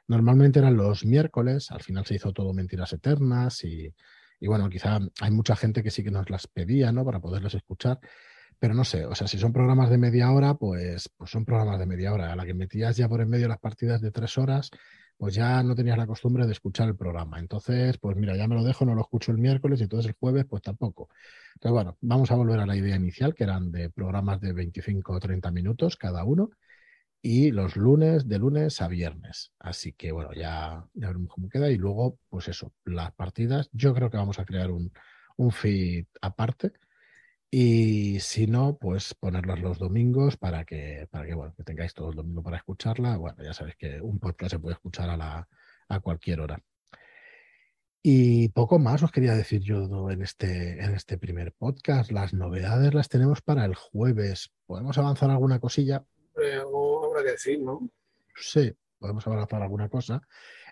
Normalmente 0.07 0.59
eran 0.59 0.77
los 0.77 1.05
miércoles, 1.05 1.69
al 1.71 1.83
final 1.83 2.05
se 2.05 2.15
hizo 2.15 2.31
todo 2.31 2.53
Mentiras 2.53 2.93
Eternas 2.93 3.61
y, 3.65 3.93
bueno, 4.39 4.69
quizá 4.69 4.99
hay 5.19 5.31
mucha 5.31 5.57
gente 5.57 5.83
que 5.83 5.91
sí 5.91 6.01
que 6.01 6.11
nos 6.11 6.29
las 6.29 6.47
pedía, 6.47 6.93
¿no? 6.93 7.03
Para 7.03 7.19
poderlas 7.19 7.55
escuchar. 7.55 7.99
Pero 8.57 8.73
no 8.73 8.85
sé, 8.85 9.05
o 9.05 9.13
sea, 9.13 9.27
si 9.27 9.37
son 9.37 9.51
programas 9.51 9.89
de 9.89 9.97
media 9.97 10.31
hora, 10.31 10.53
pues, 10.53 11.09
pues 11.17 11.29
son 11.29 11.43
programas 11.43 11.77
de 11.77 11.87
media 11.87 12.13
hora. 12.13 12.31
A 12.31 12.35
la 12.37 12.45
que 12.45 12.53
metías 12.53 12.95
ya 12.95 13.09
por 13.09 13.21
en 13.21 13.29
medio 13.29 13.49
las 13.49 13.59
partidas 13.59 14.01
de 14.01 14.11
tres 14.11 14.37
horas, 14.37 14.71
pues 15.17 15.35
ya 15.35 15.63
no 15.63 15.75
tenías 15.75 15.97
la 15.97 16.07
costumbre 16.07 16.45
de 16.45 16.51
escuchar 16.51 16.87
el 16.87 16.95
programa. 16.95 17.39
Entonces, 17.39 17.97
pues 17.97 18.15
mira, 18.17 18.35
ya 18.35 18.47
me 18.47 18.55
lo 18.55 18.63
dejo, 18.63 18.85
no 18.85 18.95
lo 18.95 19.01
escucho 19.01 19.31
el 19.31 19.37
miércoles 19.39 19.79
y 19.79 19.83
entonces 19.83 20.09
el 20.09 20.15
jueves, 20.19 20.45
pues 20.45 20.61
tampoco. 20.61 21.09
Entonces, 21.55 21.73
bueno, 21.73 21.97
vamos 22.01 22.31
a 22.31 22.35
volver 22.35 22.59
a 22.59 22.65
la 22.65 22.75
idea 22.75 22.95
inicial, 22.95 23.33
que 23.33 23.43
eran 23.43 23.71
de 23.71 23.89
programas 23.89 24.39
de 24.41 24.53
25 24.53 25.13
o 25.13 25.19
30 25.19 25.51
minutos 25.51 25.97
cada 25.97 26.23
uno, 26.23 26.51
y 27.21 27.51
los 27.51 27.75
lunes, 27.75 28.27
de 28.27 28.39
lunes 28.39 28.81
a 28.81 28.87
viernes. 28.87 29.51
Así 29.59 29.93
que, 29.93 30.11
bueno, 30.11 30.33
ya, 30.33 30.85
ya 30.93 31.07
veremos 31.07 31.29
cómo 31.29 31.49
queda. 31.49 31.69
Y 31.71 31.77
luego, 31.77 32.19
pues 32.29 32.47
eso, 32.47 32.73
las 32.85 33.11
partidas, 33.13 33.69
yo 33.73 33.93
creo 33.93 34.09
que 34.09 34.17
vamos 34.17 34.39
a 34.39 34.45
crear 34.45 34.71
un, 34.71 34.91
un 35.37 35.51
feed 35.51 36.05
aparte 36.21 36.73
y 37.49 38.19
si 38.19 38.45
no, 38.47 38.77
pues 38.77 39.13
ponerlos 39.13 39.59
los 39.61 39.79
domingos 39.79 40.35
para 40.37 40.65
que, 40.65 41.07
para 41.09 41.25
que, 41.25 41.33
bueno, 41.33 41.53
que 41.55 41.63
tengáis 41.63 41.93
todo 41.93 42.09
el 42.09 42.15
domingo 42.15 42.43
para 42.43 42.57
escucharla. 42.57 43.17
Bueno, 43.17 43.41
ya 43.43 43.53
sabéis 43.53 43.77
que 43.77 44.01
un 44.01 44.19
podcast 44.19 44.51
se 44.51 44.59
puede 44.59 44.73
escuchar 44.73 45.09
a, 45.09 45.17
la, 45.17 45.47
a 45.87 45.99
cualquier 46.01 46.41
hora. 46.41 46.61
Y 48.03 48.49
poco 48.49 48.79
más 48.79 49.03
os 49.03 49.11
quería 49.11 49.33
decir 49.33 49.61
yo 49.61 50.09
en 50.09 50.21
este, 50.21 50.83
en 50.83 50.93
este 50.93 51.17
primer 51.17 51.53
podcast. 51.53 52.11
Las 52.11 52.33
novedades 52.33 52.93
las 52.93 53.09
tenemos 53.09 53.41
para 53.41 53.65
el 53.65 53.75
jueves. 53.75 54.53
¿Podemos 54.65 54.97
avanzar 54.97 55.29
alguna 55.29 55.59
cosilla? 55.59 56.05
Eh, 56.41 56.55
algo 56.55 57.05
habrá 57.05 57.23
que 57.23 57.31
decir, 57.31 57.59
¿no? 57.61 57.89
Sí, 58.35 58.73
podemos 58.97 59.25
avanzar 59.27 59.61
alguna 59.61 59.89
cosa. 59.89 60.21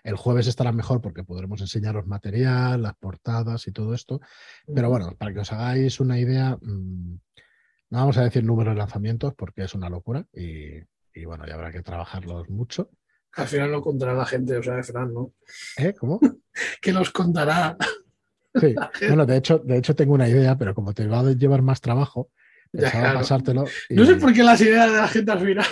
El 0.02 0.16
jueves 0.16 0.46
estará 0.46 0.72
mejor 0.72 1.00
porque 1.00 1.24
podremos 1.24 1.60
enseñaros 1.60 2.06
material, 2.06 2.82
las 2.82 2.94
portadas 2.96 3.66
y 3.66 3.72
todo 3.72 3.94
esto. 3.94 4.20
Pero 4.72 4.88
bueno, 4.90 5.14
para 5.16 5.32
que 5.32 5.40
os 5.40 5.52
hagáis 5.52 6.00
una 6.00 6.18
idea, 6.18 6.56
mm, 6.60 7.18
no 7.90 7.98
vamos 7.98 8.16
a 8.18 8.24
decir 8.24 8.44
número 8.44 8.70
de 8.70 8.76
lanzamientos 8.76 9.34
porque 9.34 9.64
es 9.64 9.74
una 9.74 9.88
locura 9.88 10.26
y, 10.32 10.82
bueno, 11.24 11.46
ya 11.46 11.54
habrá 11.54 11.72
que 11.72 11.82
trabajarlos 11.82 12.48
mucho. 12.50 12.90
Al 13.34 13.48
final 13.48 13.70
lo 13.70 13.82
contará 13.82 14.14
la 14.14 14.26
gente, 14.26 14.56
o 14.56 14.62
sea, 14.62 14.82
Fran, 14.82 15.12
¿no? 15.12 15.32
¿Eh? 15.76 15.94
¿Cómo? 15.98 16.20
que 16.80 16.92
los 16.92 17.10
contará. 17.10 17.76
Sí, 18.54 18.74
bueno, 19.08 19.26
de 19.26 19.36
hecho, 19.36 19.58
de 19.58 19.76
hecho 19.76 19.94
tengo 19.94 20.14
una 20.14 20.28
idea, 20.28 20.56
pero 20.56 20.74
como 20.74 20.94
te 20.94 21.06
va 21.06 21.20
a 21.20 21.32
llevar 21.32 21.60
más 21.60 21.82
trabajo, 21.82 22.30
pasártelo. 22.72 23.66
No 23.90 24.06
sé 24.06 24.16
por 24.16 24.32
qué 24.32 24.42
las 24.42 24.60
ideas 24.60 24.90
de 24.90 24.96
la 24.96 25.08
gente 25.08 25.32
al 25.32 25.40
final 25.40 25.66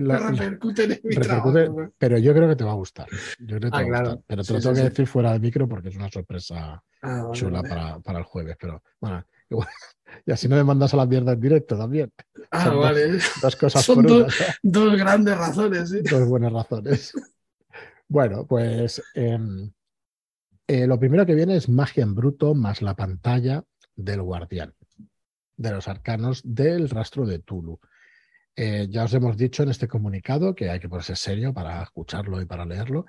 repercuten 0.00 0.92
en 0.92 1.00
mi 1.02 1.16
trabajo. 1.16 1.52
Pero 1.98 2.18
yo 2.18 2.34
creo 2.34 2.48
que 2.48 2.56
te 2.56 2.64
va 2.64 2.72
a 2.72 2.76
gustar. 2.76 3.08
Yo 3.38 3.58
creo 3.58 3.60
que 3.60 3.70
te 3.70 3.76
ah, 3.76 3.90
va 3.90 3.98
a 3.98 4.02
gustar. 4.02 4.18
Pero 4.26 4.44
te 4.44 4.52
lo 4.52 4.60
tengo 4.60 4.74
que 4.74 4.82
decir 4.82 5.06
fuera 5.06 5.32
de 5.32 5.38
micro 5.38 5.68
porque 5.68 5.88
es 5.88 5.96
una 5.96 6.10
sorpresa 6.10 6.82
ah, 7.02 7.28
chula 7.32 7.62
Para, 7.62 7.98
para, 8.00 8.18
el 8.18 8.24
jueves. 8.24 8.56
Pero 8.60 8.82
bueno, 9.00 9.24
y 10.26 10.32
así 10.32 10.48
no 10.48 10.56
me 10.56 10.64
mandas 10.64 10.94
a 10.94 10.96
la 10.96 11.06
mierda 11.06 11.32
en 11.32 11.40
directo 11.40 11.76
también. 11.76 12.12
Ah, 12.50 12.70
vale. 12.70 13.18
Dos, 13.42 13.56
cosas 13.56 13.84
Son 13.84 14.04
dos, 14.04 14.34
dos, 14.62 14.96
grandes 14.96 15.36
razones. 15.36 16.02
Dos 16.10 16.28
buenas 16.28 16.52
razones. 16.52 17.12
Bueno, 18.08 18.46
pues 18.46 19.02
em, 19.14 19.72
eh, 20.66 20.86
lo 20.86 20.98
primero 20.98 21.24
que 21.26 21.34
viene 21.34 21.56
es 21.56 21.68
magia 21.68 22.02
en 22.02 22.14
bruto 22.14 22.54
más 22.54 22.82
la 22.82 22.94
pantalla 22.94 23.64
del 23.96 24.22
guardián 24.22 24.74
de 25.56 25.70
los 25.70 25.88
arcanos 25.88 26.42
del 26.44 26.88
rastro 26.90 27.26
de 27.26 27.38
Tulu. 27.38 27.78
Eh, 28.56 28.86
ya 28.88 29.04
os 29.04 29.14
hemos 29.14 29.36
dicho 29.36 29.64
en 29.64 29.70
este 29.70 29.88
comunicado 29.88 30.54
que 30.54 30.70
hay 30.70 30.78
que 30.78 30.88
ponerse 30.88 31.16
serio 31.16 31.52
para 31.52 31.82
escucharlo 31.82 32.40
y 32.40 32.46
para 32.46 32.64
leerlo, 32.64 33.04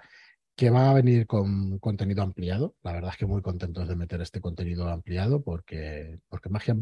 que 0.56 0.70
va 0.72 0.90
a 0.90 0.94
venir 0.94 1.28
con 1.28 1.78
contenido 1.80 2.24
ampliado. 2.24 2.76
La 2.84 2.94
verdad 2.94 3.12
es 3.12 3.18
que 3.18 3.26
muy 3.28 3.42
contentos 3.42 3.88
de 3.88 3.96
meter 3.96 4.22
este 4.22 4.42
contenido 4.42 4.90
ampliado 4.90 5.44
porque, 5.44 6.20
porque 6.30 6.50
Magia 6.50 6.72
en 6.74 6.80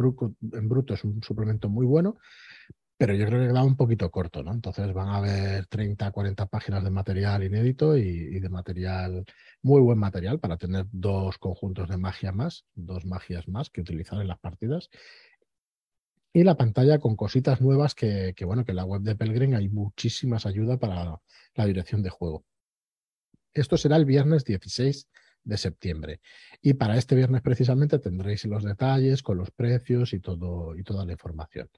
bruto, 0.69 0.93
es 0.93 1.03
un 1.03 1.21
suplemento 1.23 1.69
muy 1.69 1.85
bueno, 1.85 2.17
pero 2.97 3.15
yo 3.15 3.25
creo 3.25 3.41
que 3.41 3.47
queda 3.47 3.63
un 3.63 3.75
poquito 3.75 4.09
corto, 4.11 4.43
¿no? 4.43 4.53
Entonces 4.53 4.93
van 4.93 5.09
a 5.09 5.17
haber 5.17 5.65
30, 5.67 6.11
40 6.11 6.45
páginas 6.45 6.83
de 6.83 6.91
material 6.91 7.43
inédito 7.43 7.97
y, 7.97 8.39
de 8.39 8.49
material, 8.49 9.25
muy 9.61 9.81
buen 9.81 9.97
material 9.99 10.39
para 10.39 10.57
tener 10.57 10.85
dos 10.91 11.37
conjuntos 11.37 11.89
de 11.89 11.97
magia 11.97 12.31
más, 12.31 12.65
dos 12.75 13.05
magias 13.05 13.47
más 13.49 13.69
que 13.69 13.81
utilizar 13.81 14.21
en 14.21 14.27
las 14.27 14.39
partidas 14.39 14.89
y 16.33 16.43
la 16.43 16.57
pantalla 16.57 16.97
con 16.97 17.15
cositas 17.15 17.61
nuevas 17.61 17.93
que, 17.93 18.33
bueno, 18.43 18.65
que 18.65 18.71
en 18.71 18.77
la 18.77 18.85
web 18.85 19.03
de 19.03 19.15
Pelgrim 19.15 19.53
hay 19.53 19.69
muchísimas 19.69 20.47
ayudas 20.47 20.79
para 20.79 21.21
la 21.53 21.65
dirección 21.65 22.01
de 22.01 22.09
juego. 22.09 22.43
Esto 23.53 23.77
será 23.77 23.97
el 23.97 24.05
viernes 24.05 24.43
16 24.43 25.07
de 25.43 25.57
septiembre. 25.57 26.21
Y 26.59 26.73
para 26.73 26.97
este 26.97 27.15
viernes 27.15 27.43
precisamente 27.43 27.99
tendréis 27.99 28.45
los 28.45 28.63
detalles 28.63 29.21
con 29.21 29.37
los 29.37 29.51
precios 29.51 30.13
y, 30.13 30.19
todo, 30.19 30.75
y 30.75 30.83
toda 30.83 31.05
la 31.05 31.11
información 31.11 31.69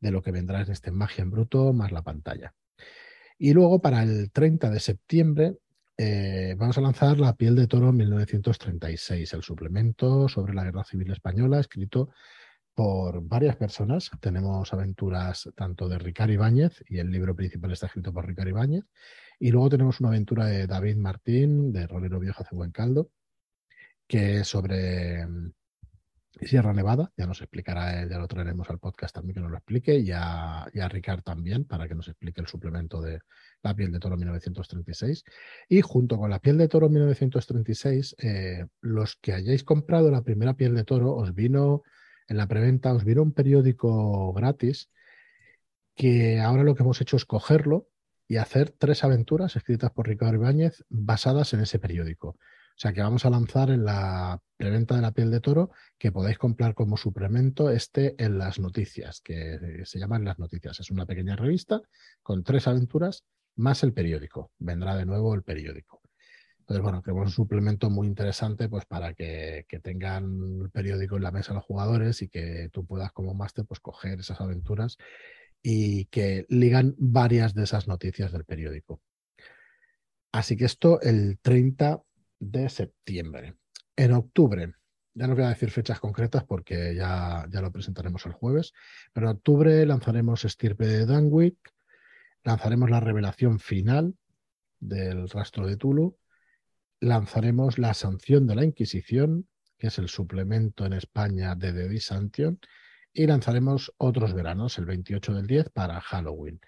de 0.00 0.10
lo 0.10 0.22
que 0.22 0.32
vendrá 0.32 0.62
en 0.62 0.72
este 0.72 0.90
Magia 0.90 1.22
en 1.22 1.30
Bruto 1.30 1.74
más 1.74 1.92
la 1.92 2.02
pantalla. 2.02 2.54
Y 3.36 3.52
luego 3.52 3.80
para 3.80 4.02
el 4.02 4.30
30 4.30 4.70
de 4.70 4.80
septiembre 4.80 5.58
eh, 5.98 6.54
vamos 6.56 6.78
a 6.78 6.80
lanzar 6.80 7.18
La 7.18 7.36
piel 7.36 7.56
de 7.56 7.66
toro 7.66 7.92
1936, 7.92 9.34
el 9.34 9.42
suplemento 9.42 10.28
sobre 10.28 10.54
la 10.54 10.64
Guerra 10.64 10.84
Civil 10.84 11.10
Española, 11.10 11.60
escrito 11.60 12.10
por 12.78 13.26
varias 13.26 13.56
personas. 13.56 14.08
Tenemos 14.20 14.72
aventuras 14.72 15.50
tanto 15.56 15.88
de 15.88 15.98
Ricardo 15.98 16.34
Ibáñez, 16.34 16.84
y 16.86 16.98
el 16.98 17.10
libro 17.10 17.34
principal 17.34 17.72
está 17.72 17.86
escrito 17.86 18.12
por 18.12 18.24
Ricardo 18.24 18.50
Ibáñez, 18.50 18.84
y 19.40 19.50
luego 19.50 19.68
tenemos 19.68 19.98
una 19.98 20.10
aventura 20.10 20.46
de 20.46 20.68
David 20.68 20.96
Martín, 20.96 21.72
de 21.72 21.88
Rolero 21.88 22.20
Viejo 22.20 22.44
hace 22.44 22.54
buen 22.54 22.70
caldo, 22.70 23.10
que 24.06 24.36
es 24.38 24.46
sobre 24.46 25.26
mm, 25.26 25.52
Sierra 26.42 26.72
Nevada, 26.72 27.10
ya 27.16 27.26
nos 27.26 27.40
explicará 27.40 28.08
ya 28.08 28.16
lo 28.16 28.28
traeremos 28.28 28.70
al 28.70 28.78
podcast 28.78 29.12
también 29.12 29.34
que 29.34 29.40
nos 29.40 29.50
lo 29.50 29.56
explique, 29.56 29.98
y 29.98 30.12
a, 30.14 30.64
y 30.72 30.80
Ricard 30.80 31.22
también, 31.24 31.64
para 31.64 31.88
que 31.88 31.96
nos 31.96 32.06
explique 32.06 32.40
el 32.40 32.46
suplemento 32.46 33.02
de 33.02 33.18
La 33.60 33.74
piel 33.74 33.90
de 33.90 33.98
toro 33.98 34.16
1936. 34.16 35.24
Y 35.68 35.80
junto 35.80 36.16
con 36.16 36.30
La 36.30 36.38
piel 36.38 36.56
de 36.56 36.68
toro 36.68 36.88
1936, 36.88 38.14
eh, 38.20 38.66
los 38.82 39.16
que 39.16 39.32
hayáis 39.32 39.64
comprado 39.64 40.12
la 40.12 40.22
primera 40.22 40.54
piel 40.54 40.76
de 40.76 40.84
toro, 40.84 41.16
os 41.16 41.34
vino 41.34 41.82
en 42.28 42.36
la 42.36 42.46
preventa 42.46 42.92
os 42.92 43.04
viene 43.04 43.22
un 43.22 43.32
periódico 43.32 44.32
gratis 44.32 44.90
que 45.94 46.38
ahora 46.38 46.62
lo 46.62 46.74
que 46.74 46.82
hemos 46.84 47.00
hecho 47.00 47.16
es 47.16 47.24
cogerlo 47.24 47.88
y 48.28 48.36
hacer 48.36 48.70
tres 48.70 49.02
aventuras 49.02 49.56
escritas 49.56 49.90
por 49.90 50.06
Ricardo 50.06 50.36
Ibáñez 50.36 50.84
basadas 50.88 51.54
en 51.54 51.60
ese 51.60 51.78
periódico. 51.78 52.28
O 52.28 52.80
sea 52.80 52.92
que 52.92 53.02
vamos 53.02 53.24
a 53.24 53.30
lanzar 53.30 53.70
en 53.70 53.84
la 53.84 54.40
preventa 54.56 54.94
de 54.94 55.02
la 55.02 55.10
piel 55.10 55.32
de 55.32 55.40
toro 55.40 55.72
que 55.98 56.12
podéis 56.12 56.38
comprar 56.38 56.74
como 56.74 56.96
suplemento 56.96 57.70
este 57.70 58.14
en 58.22 58.38
las 58.38 58.60
noticias, 58.60 59.20
que 59.20 59.82
se 59.84 59.98
llaman 59.98 60.24
las 60.24 60.38
noticias. 60.38 60.78
Es 60.78 60.90
una 60.92 61.06
pequeña 61.06 61.34
revista 61.34 61.80
con 62.22 62.44
tres 62.44 62.68
aventuras 62.68 63.24
más 63.56 63.82
el 63.82 63.92
periódico. 63.92 64.52
Vendrá 64.58 64.94
de 64.94 65.06
nuevo 65.06 65.34
el 65.34 65.42
periódico. 65.42 66.02
Entonces, 66.68 66.82
bueno, 66.82 67.00
creemos 67.00 67.28
un 67.28 67.32
suplemento 67.32 67.88
muy 67.88 68.06
interesante 68.06 68.68
pues 68.68 68.84
para 68.84 69.14
que, 69.14 69.64
tengan 69.82 70.60
el 70.64 70.70
periódico 70.70 71.16
en 71.16 71.22
la 71.22 71.30
mesa 71.30 71.54
los 71.54 71.64
jugadores 71.64 72.20
y 72.20 72.28
que 72.28 72.68
tú 72.70 72.84
puedas 72.84 73.10
como 73.12 73.32
máster 73.32 73.64
pues 73.64 73.80
coger 73.80 74.20
esas 74.20 74.38
aventuras 74.42 74.98
y 75.62 76.04
que 76.06 76.44
ligan 76.50 76.94
varias 76.98 77.54
de 77.54 77.64
esas 77.64 77.88
noticias 77.88 78.32
del 78.32 78.44
periódico. 78.44 79.00
Así 80.30 80.58
que 80.58 80.66
esto 80.66 81.00
el 81.00 81.38
30 81.40 82.02
de 82.38 82.68
septiembre. 82.68 83.54
En 83.96 84.12
octubre, 84.12 84.74
ya 85.14 85.26
no 85.26 85.34
voy 85.34 85.44
a 85.44 85.48
decir 85.48 85.70
fechas 85.70 86.00
concretas 86.00 86.44
porque 86.44 86.94
ya, 86.94 87.46
ya 87.50 87.62
lo 87.62 87.72
presentaremos 87.72 88.26
el 88.26 88.32
jueves, 88.32 88.74
pero 89.14 89.30
en 89.30 89.36
octubre 89.36 89.86
lanzaremos 89.86 90.44
Estirpe 90.44 90.86
de 90.86 91.06
Danwick, 91.06 91.72
lanzaremos 92.44 92.90
la 92.90 93.00
revelación 93.00 93.58
final 93.58 94.14
del 94.80 95.30
rastro 95.30 95.66
de 95.66 95.78
Tulu 95.78 96.18
lanzaremos 97.00 97.78
La 97.78 97.94
sanción 97.94 98.46
de 98.46 98.54
la 98.54 98.64
Inquisición, 98.64 99.48
que 99.76 99.88
es 99.88 99.98
el 99.98 100.08
suplemento 100.08 100.86
en 100.86 100.92
España 100.92 101.54
de 101.54 101.72
The 101.72 101.88
Disantion, 101.88 102.60
Y 103.12 103.26
lanzaremos 103.26 103.92
otros 103.96 104.34
veranos, 104.34 104.78
el 104.78 104.84
28 104.84 105.34
del 105.34 105.46
10 105.46 105.70
para 105.70 106.00
Halloween, 106.00 106.60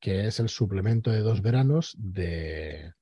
que 0.00 0.26
es 0.26 0.40
el 0.40 0.48
suplemento 0.48 1.10
de 1.10 1.20
dos 1.20 1.42
veranos 1.42 1.94
de, 1.98 2.92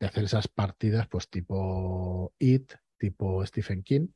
hacer 0.00 0.24
esas 0.24 0.48
partidas, 0.48 1.08
pues 1.08 1.28
tipo 1.28 2.34
It, 2.38 2.72
tipo 2.98 3.44
Stephen 3.46 3.82
King, 3.82 4.08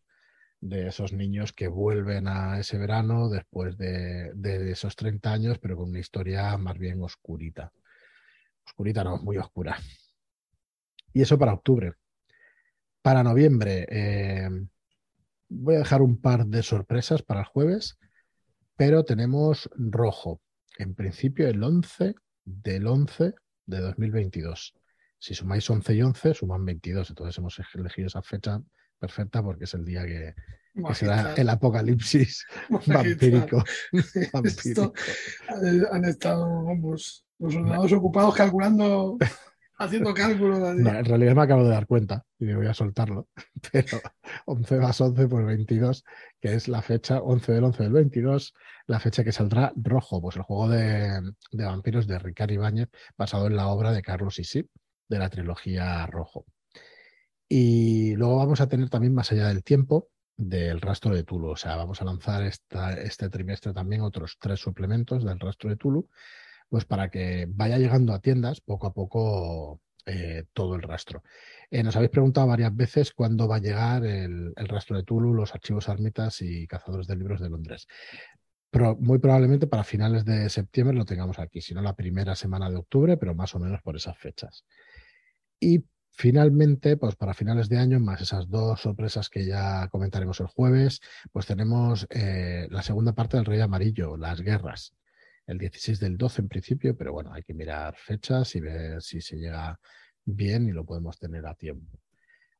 de 0.60 0.88
esos 0.88 1.12
niños 1.12 1.52
que 1.52 1.66
vuelven 1.68 2.28
a 2.28 2.60
ese 2.60 2.78
verano 2.78 3.28
después 3.28 3.76
de, 3.76 4.32
de, 4.34 4.70
esos 4.70 4.94
30 4.94 5.32
años, 5.32 5.58
pero 5.58 5.76
con 5.76 5.90
una 5.90 5.98
historia 5.98 6.56
más 6.58 6.78
bien 6.78 7.02
oscurita. 7.02 7.72
Oscurita 8.64 9.02
no, 9.02 9.18
muy 9.18 9.38
oscura. 9.38 9.76
Y 11.12 11.22
eso 11.22 11.38
para 11.38 11.54
octubre. 11.54 11.94
Para 13.02 13.22
noviembre, 13.22 13.86
eh, 13.88 14.48
voy 15.48 15.74
a 15.74 15.78
dejar 15.78 16.02
un 16.02 16.20
par 16.20 16.46
de 16.46 16.62
sorpresas 16.62 17.22
para 17.22 17.40
el 17.40 17.46
jueves, 17.46 17.98
pero 18.76 19.04
tenemos 19.04 19.68
rojo. 19.74 20.40
En 20.78 20.94
principio, 20.94 21.48
el 21.48 21.62
11 21.62 22.14
del 22.44 22.86
11 22.86 23.34
de 23.66 23.80
2022. 23.80 24.74
Si 25.18 25.34
sumáis 25.34 25.68
11 25.68 25.94
y 25.94 26.02
11, 26.02 26.34
suman 26.34 26.64
22. 26.64 27.10
Entonces 27.10 27.38
hemos 27.38 27.60
elegido 27.74 28.06
esa 28.06 28.22
fecha 28.22 28.60
perfecta 28.98 29.42
porque 29.42 29.64
es 29.64 29.74
el 29.74 29.84
día 29.84 30.04
que, 30.06 30.34
que 30.74 30.94
será 30.94 31.34
el 31.34 31.48
apocalipsis 31.48 32.46
vampírico. 32.86 33.64
vampírico. 34.32 34.92
han 35.90 36.04
estado, 36.04 36.64
vamos, 36.64 37.26
los 37.38 37.52
soldados 37.52 37.92
ocupados 37.92 38.34
calculando 38.34 39.18
haciendo 39.84 40.14
cálculos. 40.14 40.58
en 40.58 41.04
realidad 41.04 41.34
me 41.34 41.42
acabo 41.42 41.64
de 41.64 41.70
dar 41.70 41.86
cuenta 41.86 42.24
y 42.38 42.52
voy 42.52 42.66
a 42.66 42.74
soltarlo. 42.74 43.28
Pero 43.72 44.00
11 44.46 44.76
más 44.78 45.00
11, 45.00 45.28
pues 45.28 45.46
22, 45.46 46.04
que 46.40 46.54
es 46.54 46.68
la 46.68 46.82
fecha 46.82 47.20
11 47.20 47.52
del 47.52 47.64
11 47.64 47.82
del 47.82 47.92
22, 47.92 48.54
la 48.86 49.00
fecha 49.00 49.24
que 49.24 49.32
saldrá 49.32 49.72
Rojo, 49.76 50.20
pues 50.20 50.36
el 50.36 50.42
juego 50.42 50.68
de, 50.68 51.20
de 51.50 51.64
vampiros 51.64 52.06
de 52.06 52.18
Ricardo 52.18 52.54
Ibáñez, 52.54 52.88
basado 53.16 53.46
en 53.46 53.56
la 53.56 53.68
obra 53.68 53.92
de 53.92 54.02
Carlos 54.02 54.38
Isip, 54.38 54.68
de 55.08 55.18
la 55.18 55.28
trilogía 55.28 56.06
Rojo. 56.06 56.46
Y 57.48 58.16
luego 58.16 58.36
vamos 58.36 58.60
a 58.62 58.68
tener 58.68 58.88
también 58.88 59.14
Más 59.14 59.30
allá 59.30 59.48
del 59.48 59.62
tiempo, 59.62 60.08
del 60.36 60.80
rastro 60.80 61.14
de 61.14 61.22
Tulu. 61.22 61.50
O 61.50 61.56
sea, 61.56 61.76
vamos 61.76 62.00
a 62.00 62.04
lanzar 62.04 62.42
esta, 62.44 62.94
este 62.94 63.28
trimestre 63.28 63.72
también 63.72 64.00
otros 64.00 64.38
tres 64.40 64.60
suplementos 64.60 65.24
del 65.24 65.38
rastro 65.38 65.68
de 65.68 65.76
Tulu 65.76 66.08
pues 66.72 66.86
para 66.86 67.10
que 67.10 67.44
vaya 67.50 67.76
llegando 67.76 68.14
a 68.14 68.20
tiendas 68.20 68.62
poco 68.62 68.86
a 68.86 68.94
poco 68.94 69.82
eh, 70.06 70.44
todo 70.54 70.74
el 70.74 70.80
rastro. 70.80 71.22
Eh, 71.70 71.82
nos 71.82 71.96
habéis 71.96 72.10
preguntado 72.10 72.46
varias 72.46 72.74
veces 72.74 73.12
cuándo 73.12 73.46
va 73.46 73.56
a 73.56 73.60
llegar 73.60 74.06
el, 74.06 74.54
rastro 74.56 74.96
de 74.96 75.02
Tulu, 75.02 75.34
los 75.34 75.54
archivos 75.54 75.90
armitas 75.90 76.40
y 76.40 76.66
cazadores 76.66 77.06
de 77.06 77.16
libros 77.16 77.42
de 77.42 77.50
Londres. 77.50 77.86
Pero 78.70 78.96
muy 78.96 79.18
probablemente 79.18 79.66
para 79.66 79.84
finales 79.84 80.24
de 80.24 80.48
septiembre 80.48 80.96
lo 80.96 81.04
tengamos 81.04 81.38
aquí, 81.38 81.60
si 81.60 81.74
no 81.74 81.82
la 81.82 81.94
primera 81.94 82.34
semana 82.36 82.70
de 82.70 82.76
octubre, 82.76 83.18
pero 83.18 83.34
más 83.34 83.54
o 83.54 83.58
menos 83.58 83.82
por 83.82 83.94
esas 83.96 84.16
fechas. 84.16 84.64
Y 85.60 85.84
finalmente, 86.08 86.96
pues 86.96 87.16
para 87.16 87.34
finales 87.34 87.68
de 87.68 87.76
año, 87.76 88.00
más 88.00 88.22
esas 88.22 88.48
dos 88.48 88.80
sorpresas 88.80 89.28
que 89.28 89.44
ya 89.44 89.88
comentaremos 89.88 90.40
el 90.40 90.46
jueves, 90.46 91.02
pues 91.32 91.44
tenemos 91.44 92.06
eh, 92.08 92.66
la 92.70 92.80
segunda 92.80 93.12
parte 93.12 93.36
del 93.36 93.44
Rey 93.44 93.60
Amarillo, 93.60 94.16
las 94.16 94.40
guerras 94.40 94.94
el 95.46 95.58
16 95.58 96.00
del 96.00 96.16
12 96.16 96.42
en 96.42 96.48
principio, 96.48 96.96
pero 96.96 97.12
bueno, 97.12 97.32
hay 97.32 97.42
que 97.42 97.54
mirar 97.54 97.94
fechas 97.96 98.54
y 98.54 98.60
ver 98.60 99.02
si 99.02 99.20
se 99.20 99.36
llega 99.36 99.78
bien 100.24 100.68
y 100.68 100.72
lo 100.72 100.84
podemos 100.84 101.18
tener 101.18 101.46
a 101.46 101.54
tiempo. 101.54 101.98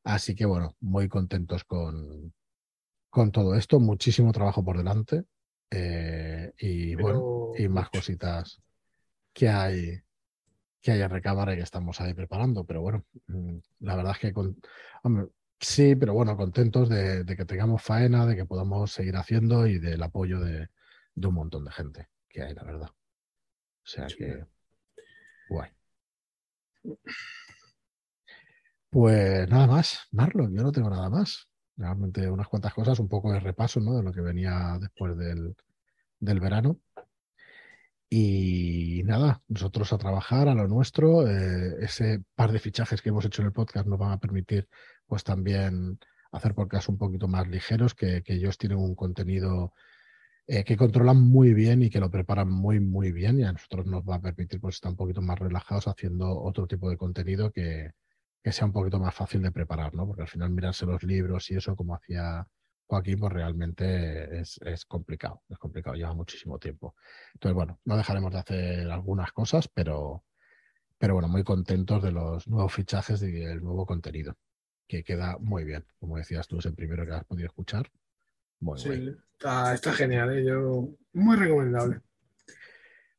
Así 0.03 0.35
que 0.35 0.45
bueno, 0.45 0.75
muy 0.81 1.07
contentos 1.07 1.63
con, 1.63 2.33
con 3.09 3.31
todo 3.31 3.55
esto, 3.55 3.79
muchísimo 3.79 4.31
trabajo 4.33 4.63
por 4.63 4.77
delante 4.77 5.23
eh, 5.71 6.51
y 6.57 6.95
bueno, 6.95 7.51
y 7.57 7.67
más 7.67 7.89
cositas 7.89 8.61
que 9.31 9.49
hay 9.49 10.01
que 10.81 10.91
hay 10.91 11.01
a 11.01 11.07
recámara 11.07 11.53
y 11.53 11.55
que 11.55 11.63
estamos 11.63 12.01
ahí 12.01 12.13
preparando, 12.13 12.65
pero 12.65 12.81
bueno, 12.81 13.05
mm, 13.27 13.57
la 13.79 13.95
verdad 13.95 14.11
es 14.11 14.19
que 14.19 14.33
con, 14.33 14.57
sí, 15.57 15.95
pero 15.95 16.13
bueno, 16.13 16.35
contentos 16.35 16.89
de, 16.89 17.23
que 17.25 17.45
tengamos 17.45 17.81
faena, 17.81 18.25
de 18.25 18.35
que 18.35 18.45
podamos 18.45 18.91
seguir 18.91 19.15
haciendo 19.15 19.65
y 19.65 19.79
del 19.79 20.03
apoyo 20.03 20.41
de 20.41 20.67
un 21.15 21.33
montón 21.33 21.63
de 21.63 21.71
gente 21.71 22.09
que 22.33 22.41
hay, 22.41 22.53
la 22.53 22.63
verdad. 22.63 22.89
O 22.89 23.85
sea 23.85 24.07
que, 24.07 24.45
guay. 25.49 25.69
Pues 28.89 29.49
nada 29.49 29.67
más, 29.67 30.07
Marlon, 30.11 30.53
yo 30.53 30.63
no 30.63 30.71
tengo 30.71 30.89
nada 30.89 31.09
más. 31.09 31.47
Realmente 31.77 32.29
unas 32.29 32.47
cuantas 32.47 32.73
cosas, 32.73 32.99
un 32.99 33.07
poco 33.07 33.31
de 33.31 33.39
repaso 33.39 33.79
¿no? 33.79 33.95
de 33.95 34.03
lo 34.03 34.11
que 34.11 34.21
venía 34.21 34.77
después 34.79 35.17
del, 35.17 35.55
del 36.19 36.39
verano. 36.39 36.79
Y 38.09 39.01
nada, 39.05 39.41
nosotros 39.47 39.91
a 39.91 39.97
trabajar 39.97 40.47
a 40.47 40.53
lo 40.53 40.67
nuestro. 40.67 41.27
Eh, 41.27 41.77
ese 41.79 42.23
par 42.35 42.51
de 42.51 42.59
fichajes 42.59 43.01
que 43.01 43.09
hemos 43.09 43.25
hecho 43.25 43.41
en 43.41 43.47
el 43.47 43.53
podcast 43.53 43.87
nos 43.87 43.97
van 43.97 44.11
a 44.11 44.19
permitir 44.19 44.67
pues 45.07 45.23
también 45.23 45.99
hacer 46.31 46.53
podcasts 46.53 46.89
un 46.89 46.97
poquito 46.97 47.27
más 47.27 47.47
ligeros, 47.47 47.95
que, 47.95 48.21
que 48.21 48.33
ellos 48.33 48.57
tienen 48.57 48.77
un 48.77 48.95
contenido 48.95 49.73
eh, 50.47 50.63
que 50.63 50.77
controlan 50.77 51.21
muy 51.21 51.53
bien 51.53 51.83
y 51.83 51.89
que 51.89 51.99
lo 51.99 52.09
preparan 52.11 52.49
muy, 52.49 52.79
muy 52.79 53.11
bien 53.11 53.39
y 53.39 53.43
a 53.43 53.53
nosotros 53.53 53.85
nos 53.85 54.03
va 54.03 54.15
a 54.15 54.21
permitir 54.21 54.59
pues, 54.59 54.75
estar 54.75 54.91
un 54.91 54.97
poquito 54.97 55.21
más 55.21 55.39
relajados 55.39 55.87
haciendo 55.87 56.41
otro 56.41 56.67
tipo 56.67 56.89
de 56.89 56.97
contenido 56.97 57.51
que, 57.51 57.91
que 58.43 58.51
sea 58.51 58.65
un 58.65 58.73
poquito 58.73 58.99
más 58.99 59.15
fácil 59.15 59.41
de 59.41 59.51
preparar, 59.51 59.95
¿no? 59.95 60.05
Porque 60.05 60.23
al 60.23 60.27
final 60.27 60.49
mirarse 60.51 60.85
los 60.85 61.03
libros 61.03 61.49
y 61.51 61.55
eso, 61.55 61.75
como 61.75 61.95
hacía 61.95 62.45
Joaquín, 62.87 63.19
pues 63.19 63.31
realmente 63.33 64.39
es, 64.39 64.59
es, 64.65 64.85
complicado, 64.85 65.41
es 65.49 65.57
complicado, 65.57 65.95
lleva 65.95 66.13
muchísimo 66.13 66.59
tiempo. 66.59 66.95
Entonces, 67.33 67.55
bueno, 67.55 67.79
no 67.85 67.97
dejaremos 67.97 68.31
de 68.33 68.39
hacer 68.39 68.91
algunas 68.91 69.31
cosas, 69.31 69.69
pero, 69.69 70.25
pero 70.97 71.13
bueno, 71.15 71.29
muy 71.29 71.43
contentos 71.43 72.03
de 72.03 72.11
los 72.11 72.47
nuevos 72.47 72.73
fichajes 72.73 73.21
y 73.23 73.31
del 73.31 73.63
nuevo 73.63 73.85
contenido, 73.85 74.37
que 74.87 75.03
queda 75.03 75.37
muy 75.39 75.63
bien. 75.63 75.85
Como 75.99 76.17
decías 76.17 76.47
tú, 76.47 76.59
es 76.59 76.65
el 76.65 76.75
primero 76.75 77.05
que 77.05 77.13
has 77.13 77.25
podido 77.25 77.47
escuchar. 77.47 77.89
Muy 78.63 78.79
sí. 78.79 79.15
Está, 79.37 79.75
genial, 79.93 80.37
¿eh? 80.37 80.45
Yo, 80.45 80.87
muy 81.11 81.35
recomendable. 81.35 81.99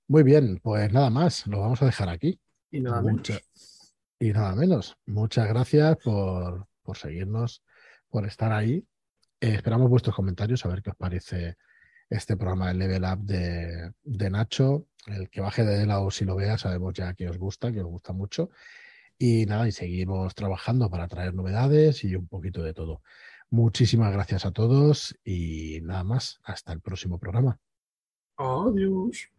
Muy 0.09 0.23
bien, 0.23 0.59
pues 0.63 0.91
nada 0.91 1.11
más, 1.11 1.47
lo 1.47 1.61
vamos 1.61 1.83
a 1.83 1.87
dejar 1.87 2.09
aquí. 2.09 2.41
Y 2.71 2.81
nada 2.81 3.03
menos. 3.03 3.29
Y 4.19 4.33
nada 4.33 4.55
menos. 4.55 4.97
Muchas 5.05 5.47
gracias 5.47 5.99
por, 6.03 6.67
seguirnos, 6.95 7.63
por 8.09 8.27
estar 8.27 8.53
ahí. 8.53 8.87
Eh, 9.39 9.55
esperamos 9.55 9.91
vuestros 9.91 10.17
comentarios, 10.17 10.65
a 10.65 10.69
ver 10.71 10.83
qué 10.83 10.91
os 10.91 10.97
parece 10.97 11.59
este 12.09 12.39
programa 12.39 12.69
de 12.69 12.75
Level 12.75 13.05
Up 13.05 13.19
de, 13.25 13.93
de 14.03 14.31
Nacho. 14.31 14.87
El 15.07 15.29
que 15.29 15.43
baje 15.43 15.63
de 15.63 15.85
lado 15.85 16.11
si 16.11 16.25
lo 16.25 16.37
vea, 16.37 16.57
sabemos 16.57 16.95
ya 16.95 17.13
que 17.13 17.29
os 17.29 17.37
gusta, 17.37 17.71
que 17.71 17.81
os 17.81 17.87
gusta 17.87 18.15
mucho. 18.15 18.49
Y 19.19 19.45
nada, 19.45 19.69
y 19.69 19.73
seguimos 19.73 20.35
trabajando 20.35 20.89
para 20.91 21.07
traer 21.07 21.35
novedades 21.35 22.03
y 22.03 22.17
un 22.17 22.29
poquito 22.29 22.63
de 22.63 22.73
todo. 22.73 23.03
Muchísimas 23.55 24.13
gracias 24.13 24.45
a 24.47 24.51
todos 24.51 25.17
y 25.23 25.79
nada 25.83 26.03
más. 26.03 26.41
Hasta 26.43 26.73
el 26.73 26.81
próximo 26.81 27.21
programa. 27.21 27.61
Adiós. 28.37 29.31